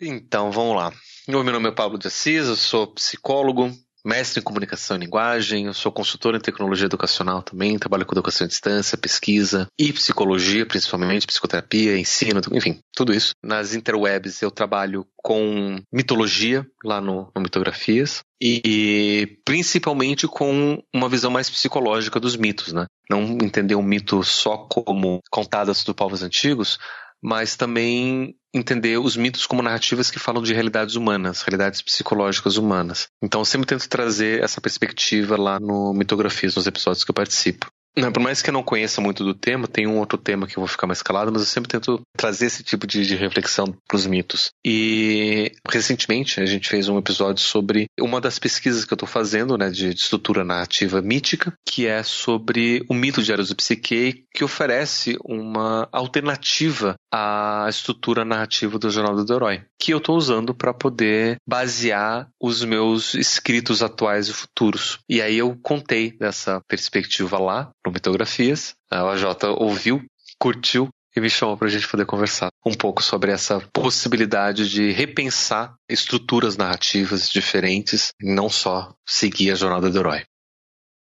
[0.00, 0.90] Então, vamos lá.
[1.28, 3.70] Meu nome é Pablo de Assis, eu sou psicólogo,
[4.02, 8.46] mestre em comunicação e linguagem, eu sou consultor em tecnologia educacional também, trabalho com educação
[8.46, 13.32] à distância, pesquisa e psicologia, principalmente psicoterapia, ensino, enfim, tudo isso.
[13.44, 21.30] Nas interwebs eu trabalho com mitologia lá no, no Mitografias e principalmente com uma visão
[21.30, 22.86] mais psicológica dos mitos, né?
[23.10, 26.78] Não entender o mito só como contadas dos povos antigos,
[27.22, 33.08] mas também entender os mitos como narrativas que falam de realidades humanas, realidades psicológicas humanas.
[33.22, 37.70] Então, sempre tento trazer essa perspectiva lá no Mitografias, nos episódios que eu participo.
[37.96, 40.56] Não, por mais que eu não conheça muito do tema, tem um outro tema que
[40.56, 43.74] eu vou ficar mais calado, mas eu sempre tento trazer esse tipo de, de reflexão
[43.88, 44.50] para os mitos.
[44.64, 49.58] E recentemente a gente fez um episódio sobre uma das pesquisas que eu estou fazendo,
[49.58, 54.24] né, de, de, estrutura narrativa mítica, que é sobre o mito de Eros do Psique,
[54.32, 60.54] que oferece uma alternativa à estrutura narrativa do Jornal do Herói, que eu estou usando
[60.54, 64.98] para poder basear os meus escritos atuais e futuros.
[65.08, 68.74] E aí eu contei dessa perspectiva lá no Mitografias.
[68.90, 69.24] A OJ
[69.58, 70.02] ouviu,
[70.38, 74.92] curtiu e me chamou para a gente poder conversar um pouco sobre essa possibilidade de
[74.92, 80.22] repensar estruturas narrativas diferentes, não só seguir a jornada do herói.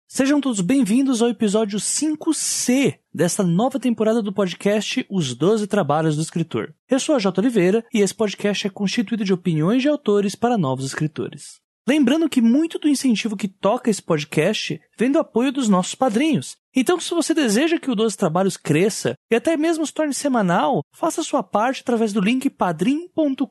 [0.07, 6.21] Sejam todos bem-vindos ao episódio 5C desta nova temporada do podcast Os Doze Trabalhos do
[6.21, 6.71] Escritor.
[6.87, 7.41] Eu sou a J.
[7.41, 11.62] Oliveira e esse podcast é constituído de opiniões de autores para novos escritores.
[11.87, 16.55] Lembrando que muito do incentivo que toca esse podcast vem do apoio dos nossos padrinhos.
[16.73, 20.81] Então, se você deseja que o 12 Trabalhos cresça e até mesmo se torne semanal,
[20.93, 23.45] faça sua parte através do link padrim.com.br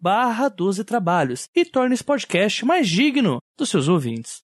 [0.00, 4.42] barra 12 Trabalhos e torne esse podcast mais digno dos seus ouvintes.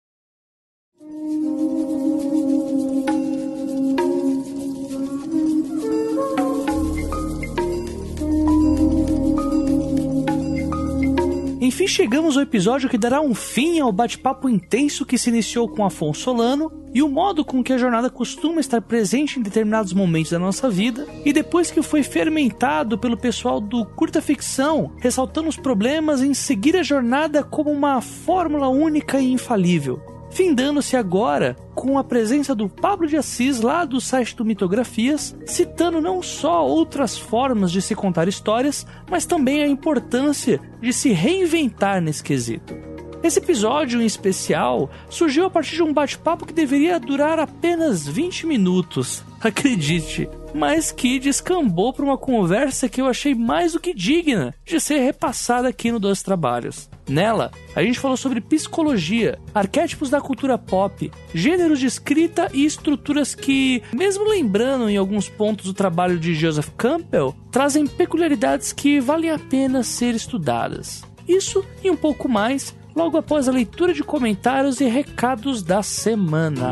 [11.70, 15.84] Enfim, chegamos ao episódio que dará um fim ao bate-papo intenso que se iniciou com
[15.84, 20.32] Afonso Solano e o modo com que a jornada costuma estar presente em determinados momentos
[20.32, 25.56] da nossa vida, e depois que foi fermentado pelo pessoal do curta ficção, ressaltando os
[25.56, 32.04] problemas em seguir a jornada como uma fórmula única e infalível findando-se agora com a
[32.04, 37.70] presença do Pablo de Assis lá do site do Mitografias, citando não só outras formas
[37.70, 42.74] de se contar histórias, mas também a importância de se reinventar nesse quesito.
[43.22, 48.46] Esse episódio em especial surgiu a partir de um bate-papo que deveria durar apenas 20
[48.46, 54.54] minutos, acredite, mas que descambou para uma conversa que eu achei mais do que digna
[54.64, 56.88] de ser repassada aqui no Dois Trabalhos.
[57.08, 63.34] Nela, a gente falou sobre psicologia, arquétipos da cultura pop, gêneros de escrita e estruturas
[63.34, 69.30] que, mesmo lembrando em alguns pontos o trabalho de Joseph Campbell, trazem peculiaridades que valem
[69.30, 71.02] a pena ser estudadas.
[71.26, 76.70] Isso e um pouco mais logo após a leitura de comentários e recados da semana.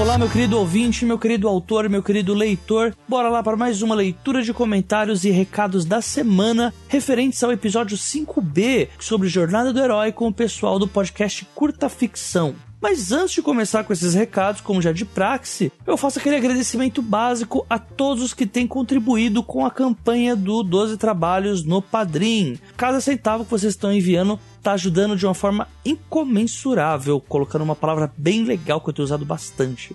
[0.00, 2.96] Olá, meu querido ouvinte, meu querido autor, meu querido leitor.
[3.06, 7.98] Bora lá para mais uma leitura de comentários e recados da semana referentes ao episódio
[7.98, 12.54] 5B sobre Jornada do Herói com o pessoal do podcast Curta Ficção.
[12.80, 17.02] Mas antes de começar com esses recados, como já de praxe, eu faço aquele agradecimento
[17.02, 22.58] básico a todos os que têm contribuído com a campanha do 12 Trabalhos no Padrim.
[22.78, 28.12] Cada centavo que vocês estão enviando tá ajudando de uma forma incomensurável, colocando uma palavra
[28.16, 29.94] bem legal que eu tenho usado bastante.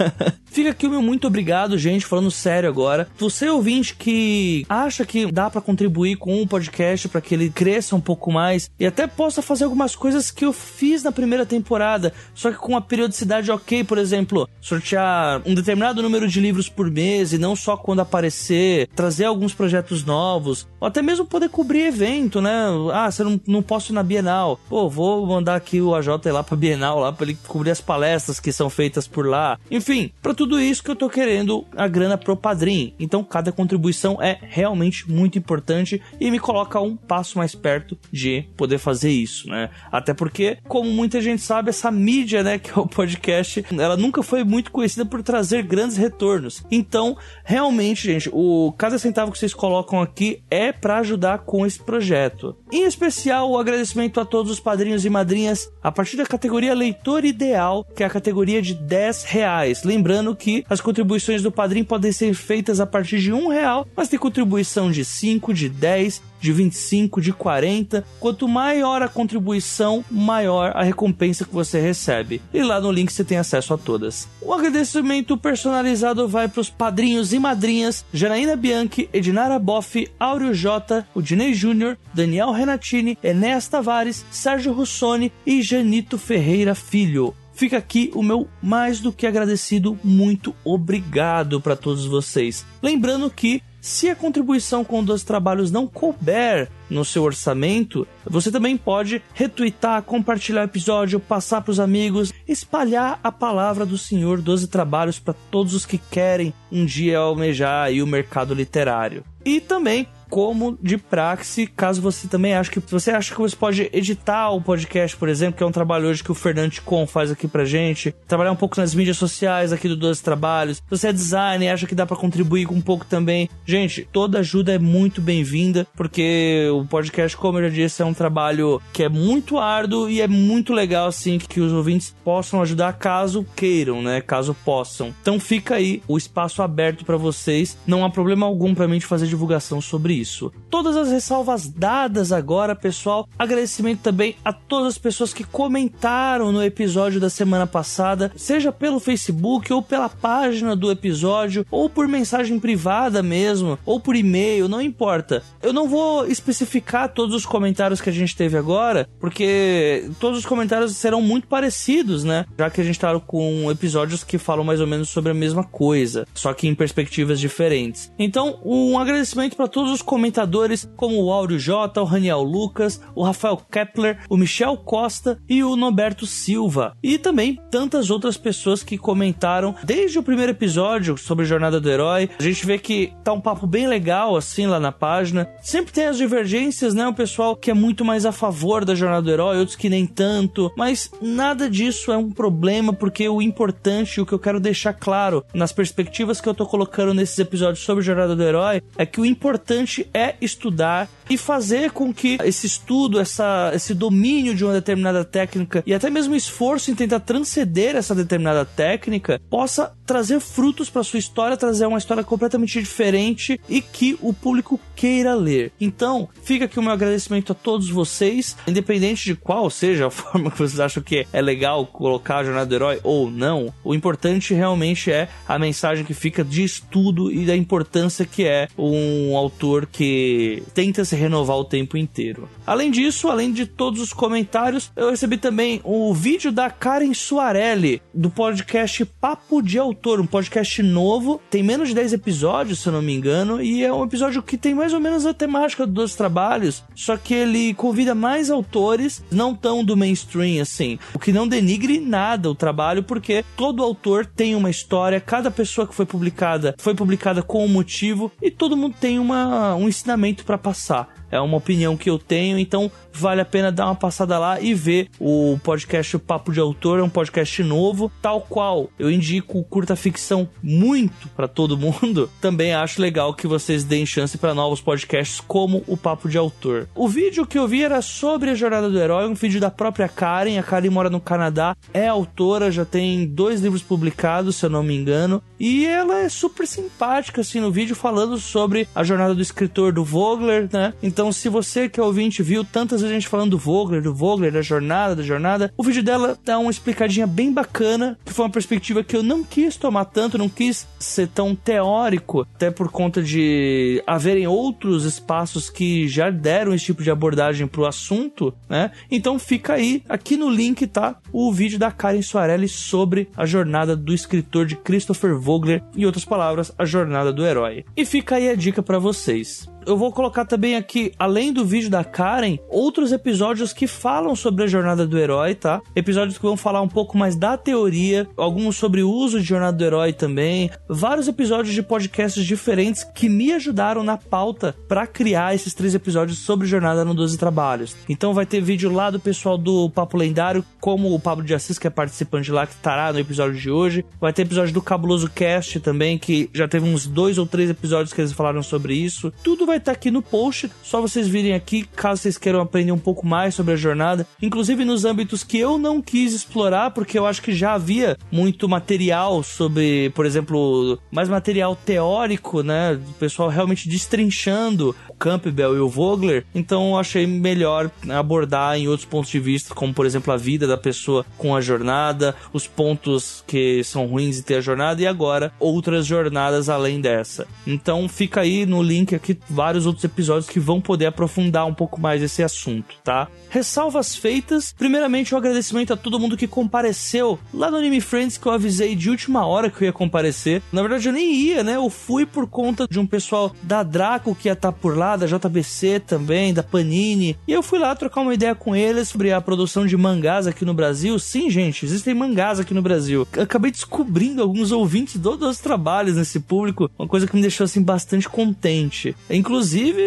[0.46, 3.08] Fica aqui o meu muito obrigado, gente, falando sério agora.
[3.18, 7.94] Você ouvinte que acha que dá para contribuir com um podcast para que ele cresça
[7.94, 12.12] um pouco mais e até possa fazer algumas coisas que eu fiz na primeira temporada,
[12.34, 16.90] só que com uma periodicidade ok, por exemplo, sortear um determinado número de livros por
[16.90, 21.86] mês e não só quando aparecer, trazer alguns projetos novos, ou até mesmo poder cobrir
[21.86, 22.50] evento, né?
[22.92, 24.58] Ah, você não, não posso ir na Bienal.
[24.68, 28.40] Pô, vou mandar aqui o AJ lá pra Bienal, lá pra ele cobrir as palestras
[28.40, 29.58] que são feitas por lá.
[29.70, 32.92] Enfim, para tudo isso que eu tô querendo a grana pro padrinho.
[32.98, 38.44] Então, cada contribuição é realmente muito importante e me coloca um passo mais perto de
[38.56, 39.70] poder fazer isso, né?
[39.90, 44.22] Até porque, como muita gente sabe, essa mídia, né, que é o podcast, ela nunca
[44.22, 46.62] foi muito conhecida por trazer grandes retornos.
[46.70, 51.78] Então, realmente, gente, o cada centavo que vocês colocam aqui é para ajudar com esse
[51.82, 52.56] projeto.
[52.70, 56.74] Em especial, o agradecimento agradecimento a todos os padrinhos e madrinhas a partir da categoria
[56.74, 59.82] Leitor Ideal, que é a categoria de 10 reais.
[59.82, 64.08] Lembrando que as contribuições do padrinho podem ser feitas a partir de um real, mas
[64.08, 68.04] tem contribuição de 5, de 10 de 25, de 40.
[68.20, 72.40] Quanto maior a contribuição, maior a recompensa que você recebe.
[72.52, 74.28] E lá no link você tem acesso a todas.
[74.40, 81.06] O agradecimento personalizado vai para os padrinhos e madrinhas Janaína Bianchi, Edinara Boff, Áureo J,
[81.14, 87.34] o Dinei Júnior, Daniel Renatini, Enéas Tavares, Sérgio Russoni e Janito Ferreira Filho.
[87.56, 92.66] Fica aqui o meu mais do que agradecido muito obrigado para todos vocês.
[92.82, 98.76] Lembrando que se a contribuição com dois trabalhos não couber no seu orçamento, você também
[98.76, 104.66] pode retweetar, compartilhar o episódio, passar para os amigos, espalhar a palavra do Senhor 12
[104.66, 109.22] Trabalhos para todos os que querem um dia almejar o mercado literário.
[109.44, 113.88] E também como de praxe, caso você também ache que você acha que você pode
[113.92, 117.30] editar o podcast, por exemplo, que é um trabalho hoje que o Fernando Com faz
[117.30, 120.78] aqui pra gente, trabalhar um pouco nas mídias sociais aqui do 12 Trabalhos.
[120.78, 124.74] Se você é designer acha que dá para contribuir um pouco também, gente, toda ajuda
[124.74, 129.08] é muito bem-vinda, porque o podcast, como eu já disse, é um trabalho que é
[129.08, 134.20] muito árduo e é muito legal assim que os ouvintes possam ajudar caso queiram, né?
[134.20, 135.14] Caso possam.
[135.22, 137.76] Então fica aí o espaço aberto para vocês.
[137.86, 140.52] Não há problema algum para mim de fazer divulgação sobre isso.
[140.70, 143.28] Todas as ressalvas dadas agora, pessoal.
[143.38, 149.00] Agradecimento também a todas as pessoas que comentaram no episódio da semana passada, seja pelo
[149.00, 154.80] Facebook ou pela página do episódio, ou por mensagem privada mesmo, ou por e-mail, não
[154.80, 155.42] importa.
[155.62, 160.46] Eu não vou especificar todos os comentários que a gente teve agora, porque todos os
[160.46, 162.44] comentários serão muito parecidos, né?
[162.58, 165.64] Já que a gente tá com episódios que falam mais ou menos sobre a mesma
[165.64, 168.12] coisa, só que em perspectivas diferentes.
[168.18, 173.22] Então, um agradecimento para todos os comentadores como o Áureo J, o Raniel Lucas, o
[173.22, 176.96] Rafael Kepler, o Michel Costa e o Norberto Silva.
[177.02, 182.30] E também tantas outras pessoas que comentaram desde o primeiro episódio sobre Jornada do Herói.
[182.38, 185.48] A gente vê que tá um papo bem legal assim lá na página.
[185.60, 187.06] Sempre tem as divergências, né?
[187.06, 190.06] O pessoal que é muito mais a favor da Jornada do Herói, outros que nem
[190.06, 190.72] tanto.
[190.76, 195.44] Mas nada disso é um problema, porque o importante, o que eu quero deixar claro
[195.52, 199.26] nas perspectivas que eu tô colocando nesses episódios sobre Jornada do Herói, é que o
[199.26, 204.72] importante importante é estudar e fazer com que esse estudo, essa, esse domínio de uma
[204.72, 210.88] determinada técnica e até mesmo esforço em tentar transcender essa determinada técnica possa trazer frutos
[210.88, 215.72] para sua história, trazer uma história completamente diferente e que o público queira ler.
[215.80, 220.50] Então, fica aqui o meu agradecimento a todos vocês, independente de qual seja a forma
[220.50, 223.74] que vocês acham que é legal colocar a jornada do herói ou não.
[223.82, 228.68] O importante realmente é a mensagem que fica de estudo e da importância que é
[228.78, 232.48] um autor que tenta se renovar o tempo inteiro.
[232.66, 238.02] Além disso, além de todos os comentários, eu recebi também o vídeo da Karen Suarelli,
[238.12, 242.92] do podcast Papo de Autor, um podcast novo, tem menos de 10 episódios, se eu
[242.92, 246.14] não me engano, e é um episódio que tem mais ou menos a temática dos
[246.14, 251.46] trabalhos, só que ele convida mais autores, não tão do mainstream assim, o que não
[251.46, 256.74] denigre nada o trabalho, porque todo autor tem uma história, cada pessoa que foi publicada
[256.78, 261.14] foi publicada com um motivo e todo mundo tem uma, um ensinamento para passar.
[261.30, 262.90] É uma opinião que eu tenho, então
[263.20, 267.02] vale a pena dar uma passada lá e ver o podcast Papo de Autor, é
[267.02, 272.30] um podcast novo, tal qual eu indico curta ficção muito para todo mundo.
[272.40, 276.88] Também acho legal que vocês deem chance para novos podcasts como o Papo de Autor.
[276.94, 280.08] O vídeo que eu vi era sobre a jornada do herói, um vídeo da própria
[280.08, 280.58] Karen.
[280.58, 284.82] A Karen mora no Canadá, é autora, já tem dois livros publicados, se eu não
[284.82, 289.42] me engano, e ela é super simpática assim no vídeo falando sobre a jornada do
[289.42, 290.92] escritor do Vogler, né?
[291.02, 294.52] Então, se você que é ouvinte viu tantas a gente falando do Vogler, do Vogler,
[294.52, 298.50] da jornada, da jornada, o vídeo dela dá uma explicadinha bem bacana, que foi uma
[298.50, 303.22] perspectiva que eu não quis tomar tanto, não quis ser tão teórico, até por conta
[303.22, 308.90] de haverem outros espaços que já deram esse tipo de abordagem pro assunto, né?
[309.10, 313.96] Então fica aí, aqui no link tá o vídeo da Karen Soarelli sobre a jornada
[313.96, 317.84] do escritor de Christopher Vogler, em outras palavras, a jornada do herói.
[317.96, 321.88] E fica aí a dica para vocês eu vou colocar também aqui, além do vídeo
[321.88, 325.80] da Karen, outros episódios que falam sobre a jornada do herói, tá?
[325.94, 329.76] Episódios que vão falar um pouco mais da teoria, alguns sobre o uso de jornada
[329.76, 335.54] do herói também, vários episódios de podcasts diferentes que me ajudaram na pauta para criar
[335.54, 337.96] esses três episódios sobre jornada no 12 trabalhos.
[338.08, 341.78] Então vai ter vídeo lá do pessoal do Papo Lendário, como o Pablo de Assis,
[341.78, 344.04] que é participante lá, que estará no episódio de hoje.
[344.20, 348.12] Vai ter episódio do Cabuloso Cast também, que já teve uns dois ou três episódios
[348.12, 349.32] que eles falaram sobre isso.
[349.42, 352.92] Tudo vai vai estar aqui no post, só vocês virem aqui, caso vocês queiram aprender
[352.92, 357.18] um pouco mais sobre a jornada, inclusive nos âmbitos que eu não quis explorar, porque
[357.18, 363.12] eu acho que já havia muito material sobre, por exemplo, mais material teórico, né, do
[363.14, 369.06] pessoal realmente destrinchando o Campbell e o Vogler, então eu achei melhor abordar em outros
[369.06, 373.42] pontos de vista, como por exemplo a vida da pessoa com a jornada, os pontos
[373.46, 377.46] que são ruins de ter a jornada e agora outras jornadas além dessa.
[377.66, 382.00] Então fica aí no link aqui vários outros episódios que vão poder aprofundar um pouco
[382.00, 383.28] mais esse assunto, tá?
[383.48, 384.74] Ressalvas feitas.
[384.76, 388.94] Primeiramente, um agradecimento a todo mundo que compareceu lá no Anime Friends que eu avisei
[388.94, 390.62] de última hora que eu ia comparecer.
[390.72, 391.76] Na verdade, eu nem ia, né?
[391.76, 395.05] Eu fui por conta de um pessoal da Draco que ia estar tá por lá,
[395.14, 397.36] da JBC também, da Panini.
[397.46, 400.64] E eu fui lá trocar uma ideia com eles sobre a produção de mangás aqui
[400.64, 401.18] no Brasil.
[401.18, 403.28] Sim, gente, existem mangás aqui no Brasil.
[403.38, 407.82] Acabei descobrindo alguns ouvintes dos, dos trabalhos nesse público, uma coisa que me deixou assim
[407.82, 409.14] bastante contente.
[409.28, 410.02] Inclusive,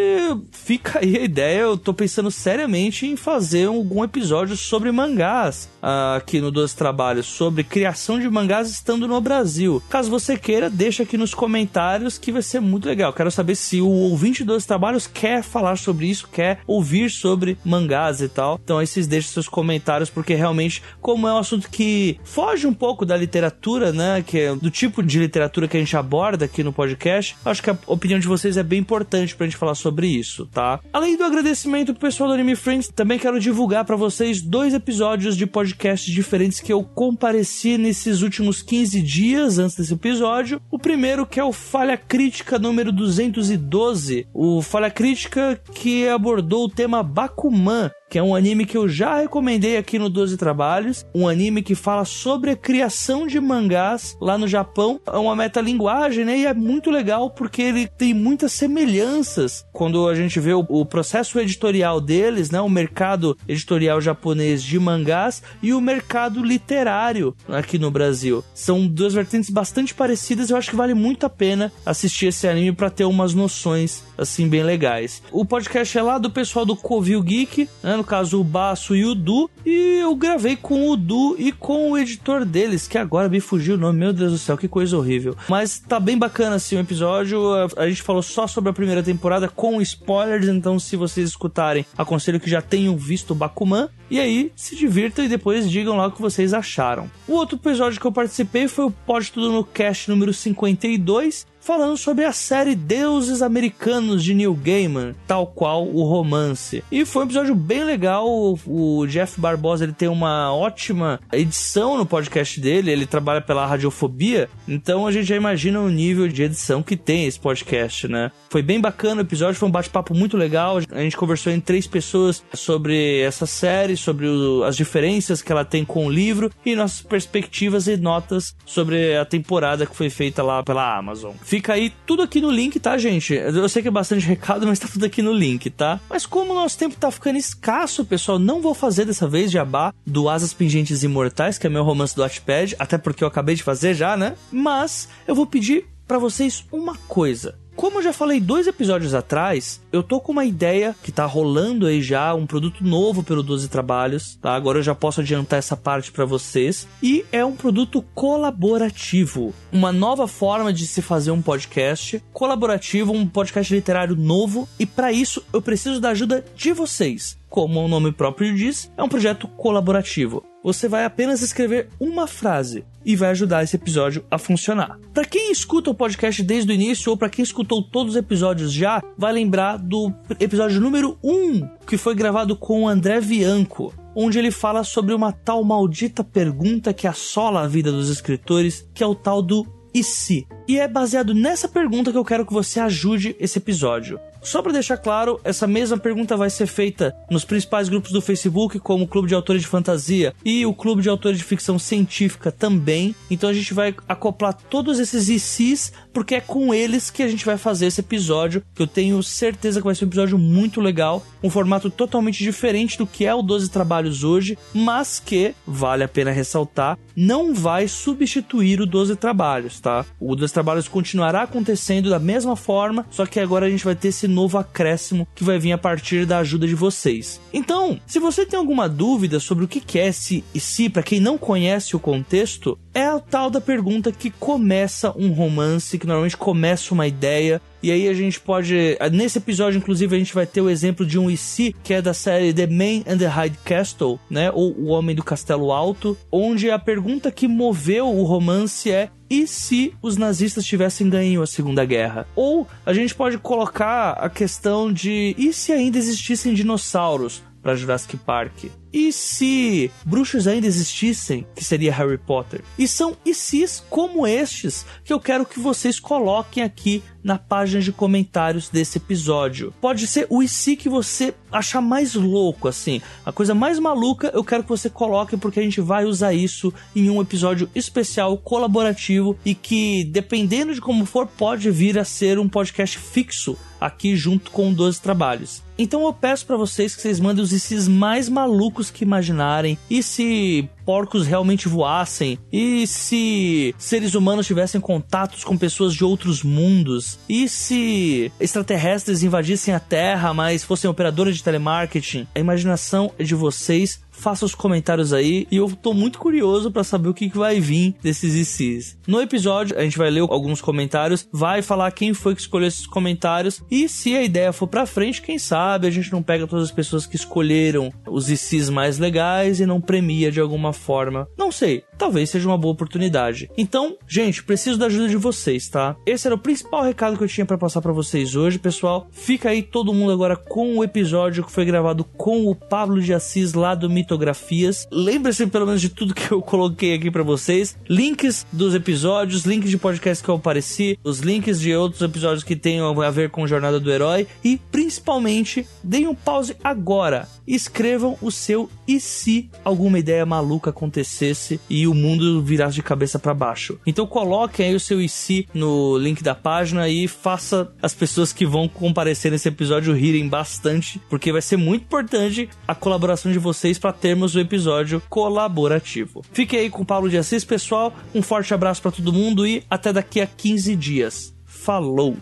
[0.51, 6.17] fica aí a ideia, eu tô pensando seriamente em fazer algum episódio sobre mangás uh,
[6.17, 9.81] aqui no Dois Trabalhos, sobre criação de mangás estando no Brasil.
[9.89, 13.13] Caso você queira, deixa aqui nos comentários que vai ser muito legal.
[13.13, 18.21] Quero saber se o ouvinte dos trabalhos quer falar sobre isso, quer ouvir sobre mangás
[18.21, 18.59] e tal.
[18.63, 22.73] Então aí vocês deixem seus comentários, porque realmente, como é um assunto que foge um
[22.73, 24.23] pouco da literatura, né?
[24.25, 27.69] Que é do tipo de literatura que a gente aborda aqui no podcast, acho que
[27.69, 30.79] a opinião de vocês é bem importante pra gente falar sobre isso, tá?
[30.91, 35.35] Além do agradecimento pro pessoal do Anime Friends, também quero divulgar para vocês dois episódios
[35.35, 40.61] de podcasts diferentes que eu compareci nesses últimos 15 dias antes desse episódio.
[40.71, 46.69] O primeiro que é o Falha Crítica número 212, o Falha Crítica que abordou o
[46.69, 51.27] tema Bakuman, que é um anime que eu já recomendei aqui no 12 Trabalhos, um
[51.27, 54.99] anime que fala sobre a criação de mangás lá no Japão.
[55.05, 56.37] É uma metalinguagem, né?
[56.37, 60.85] E é muito legal porque ele tem muitas semelhanças quando a gente vê o, o
[60.85, 62.59] processo editorial deles, né?
[62.61, 68.43] O mercado editorial japonês de mangás e o mercado literário aqui no Brasil.
[68.53, 72.71] São duas vertentes bastante parecidas, eu acho que vale muito a pena assistir esse anime
[72.71, 75.23] para ter umas noções assim bem legais.
[75.31, 77.97] O podcast é lá do pessoal do Covil Geek, né?
[77.97, 81.91] no caso o Baço e o Du, e eu gravei com o Du e com
[81.91, 84.95] o editor deles, que agora me fugiu o nome, meu Deus do céu, que coisa
[84.95, 85.35] horrível.
[85.47, 87.41] Mas tá bem bacana assim o episódio,
[87.75, 92.39] a gente falou só sobre a primeira temporada com spoilers, então se vocês escutarem, aconselho
[92.39, 96.11] que já tenham visto o Bakuman, e aí se divirtam e depois digam lá o
[96.11, 97.09] que vocês acharam.
[97.27, 101.95] O outro episódio que eu participei foi o Pode Tudo no Cast número 52, falando
[101.97, 106.83] sobre a série Deuses Americanos de Neil Gaiman, tal qual o romance.
[106.91, 108.27] E foi um episódio bem legal.
[108.65, 112.89] O Jeff Barbosa ele tem uma ótima edição no podcast dele.
[112.89, 117.27] Ele trabalha pela Radiofobia, então a gente já imagina o nível de edição que tem
[117.27, 118.31] esse podcast, né?
[118.49, 120.79] Foi bem bacana o episódio, foi um bate-papo muito legal.
[120.89, 125.63] A gente conversou em três pessoas sobre essa série, sobre o, as diferenças que ela
[125.63, 130.41] tem com o livro e nossas perspectivas e notas sobre a temporada que foi feita
[130.41, 131.33] lá pela Amazon.
[131.43, 133.33] Fica aí tudo aqui no link, tá, gente?
[133.33, 135.99] Eu sei que é bastante recado, mas tá tudo aqui no link, tá?
[136.09, 139.93] Mas como o nosso tempo tá ficando escasso, pessoal, não vou fazer dessa vez jabá
[140.05, 143.63] do Asas Pingentes Imortais, que é meu romance do Watchpad, até porque eu acabei de
[143.63, 144.35] fazer já, né?
[144.51, 147.55] Mas eu vou pedir para vocês uma coisa.
[147.79, 151.85] Como eu já falei dois episódios atrás, eu tô com uma ideia que tá rolando
[151.85, 154.53] aí já, um produto novo pelo 12 Trabalhos, tá?
[154.53, 156.85] Agora eu já posso adiantar essa parte para vocês.
[157.01, 159.53] E é um produto colaborativo.
[159.71, 164.67] Uma nova forma de se fazer um podcast colaborativo, um podcast literário novo.
[164.77, 167.37] E para isso eu preciso da ajuda de vocês.
[167.47, 172.85] Como o nome próprio diz, é um projeto colaborativo você vai apenas escrever uma frase
[173.05, 174.99] e vai ajudar esse episódio a funcionar.
[175.13, 178.71] Para quem escuta o podcast desde o início ou para quem escutou todos os episódios
[178.71, 184.37] já, vai lembrar do episódio número 1, que foi gravado com o André Bianco, onde
[184.37, 189.07] ele fala sobre uma tal maldita pergunta que assola a vida dos escritores, que é
[189.07, 190.47] o tal do e se?
[190.67, 194.19] E é baseado nessa pergunta que eu quero que você ajude esse episódio.
[194.41, 198.79] Só para deixar claro, essa mesma pergunta vai ser feita nos principais grupos do Facebook,
[198.79, 202.51] como o Clube de Autores de Fantasia e o Clube de Autores de Ficção Científica
[202.51, 203.13] também.
[203.29, 207.45] Então a gente vai acoplar todos esses ICs, porque é com eles que a gente
[207.45, 211.25] vai fazer esse episódio, que eu tenho certeza que vai ser um episódio muito legal,
[211.43, 216.07] um formato totalmente diferente do que é o 12 Trabalhos hoje, mas que, vale a
[216.07, 220.05] pena ressaltar, não vai substituir o 12 Trabalhos, tá?
[220.19, 224.09] O 12 Trabalhos continuará acontecendo da mesma forma, só que agora a gente vai ter
[224.09, 227.41] esse novo acréscimo que vai vir a partir da ajuda de vocês.
[227.53, 231.19] Então, se você tem alguma dúvida sobre o que é esse e se, para quem
[231.19, 236.37] não conhece o contexto, é a tal da pergunta que começa um romance, que normalmente
[236.37, 238.97] começa uma ideia, e aí a gente pode.
[239.11, 242.13] Nesse episódio, inclusive, a gente vai ter o exemplo de um IC, que é da
[242.13, 244.51] série The Man and the High Castle, né?
[244.51, 249.45] Ou O Homem do Castelo Alto, onde a pergunta que moveu o romance é e
[249.47, 252.27] se os nazistas tivessem ganho a Segunda Guerra?
[252.35, 258.17] Ou a gente pode colocar a questão de e se ainda existissem dinossauros para Jurassic
[258.17, 258.65] Park?
[258.91, 262.63] E se bruxos ainda existissem, que seria Harry Potter?
[262.77, 267.81] E são e sis como estes que eu quero que vocês coloquem aqui na página
[267.81, 269.73] de comentários desse episódio.
[269.79, 273.01] Pode ser o IC que você achar mais louco, assim.
[273.25, 276.73] A coisa mais maluca eu quero que você coloque porque a gente vai usar isso
[276.95, 282.39] em um episódio especial, colaborativo e que, dependendo de como for, pode vir a ser
[282.39, 285.63] um podcast fixo aqui junto com 12 trabalhos.
[285.77, 289.77] Então eu peço para vocês que vocês mandem os ICs mais malucos que imaginarem.
[289.89, 292.37] E se porcos realmente voassem?
[292.51, 297.17] E se seres humanos tivessem contatos com pessoas de outros mundos?
[297.29, 302.27] E se extraterrestres invadissem a Terra, mas fossem operadores de telemarketing?
[302.35, 306.83] A imaginação é de vocês faça os comentários aí e eu tô muito curioso para
[306.83, 308.97] saber o que, que vai vir desses ICs.
[309.07, 312.85] No episódio, a gente vai ler alguns comentários, vai falar quem foi que escolheu esses
[312.85, 316.65] comentários e se a ideia for para frente, quem sabe a gente não pega todas
[316.65, 321.27] as pessoas que escolheram os ICs mais legais e não premia de alguma forma.
[321.37, 323.49] Não sei, talvez seja uma boa oportunidade.
[323.57, 325.95] Então, gente, preciso da ajuda de vocês, tá?
[326.05, 329.07] Esse era o principal recado que eu tinha para passar para vocês hoje, pessoal.
[329.11, 333.13] Fica aí todo mundo agora com o episódio que foi gravado com o Pablo de
[333.13, 334.87] Assis lá do Mito fotografias.
[334.91, 337.77] Lembre-se pelo menos de tudo que eu coloquei aqui para vocês.
[337.87, 342.55] Links dos episódios, links de podcast que eu apareci, os links de outros episódios que
[342.55, 347.27] tenham a ver com Jornada do Herói e principalmente deem um pause agora.
[347.45, 353.19] Escrevam o seu e se alguma ideia maluca acontecesse e o mundo virasse de cabeça
[353.19, 353.79] para baixo.
[353.85, 358.33] Então coloquem aí o seu e se no link da página e faça as pessoas
[358.33, 363.37] que vão comparecer nesse episódio rirem bastante, porque vai ser muito importante a colaboração de
[363.39, 366.23] vocês para termos o episódio colaborativo.
[366.31, 367.93] Fique aí com o Paulo de Assis, pessoal.
[368.13, 371.33] Um forte abraço para todo mundo e até daqui a 15 dias.
[371.45, 372.17] Falou!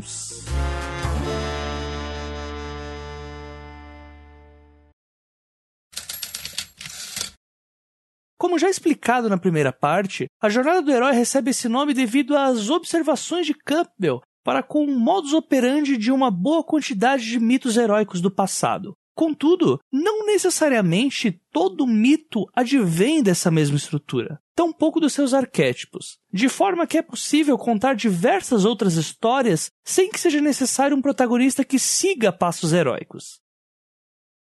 [8.37, 12.69] Como já explicado na primeira parte, a jornada do herói recebe esse nome devido às
[12.69, 18.21] observações de Campbell para com o modus operandi de uma boa quantidade de mitos heróicos
[18.21, 18.93] do passado.
[19.17, 26.85] Contudo, não necessariamente todo mito advém dessa mesma estrutura, tampouco dos seus arquétipos, de forma
[26.85, 32.31] que é possível contar diversas outras histórias sem que seja necessário um protagonista que siga
[32.31, 33.41] passos heróicos.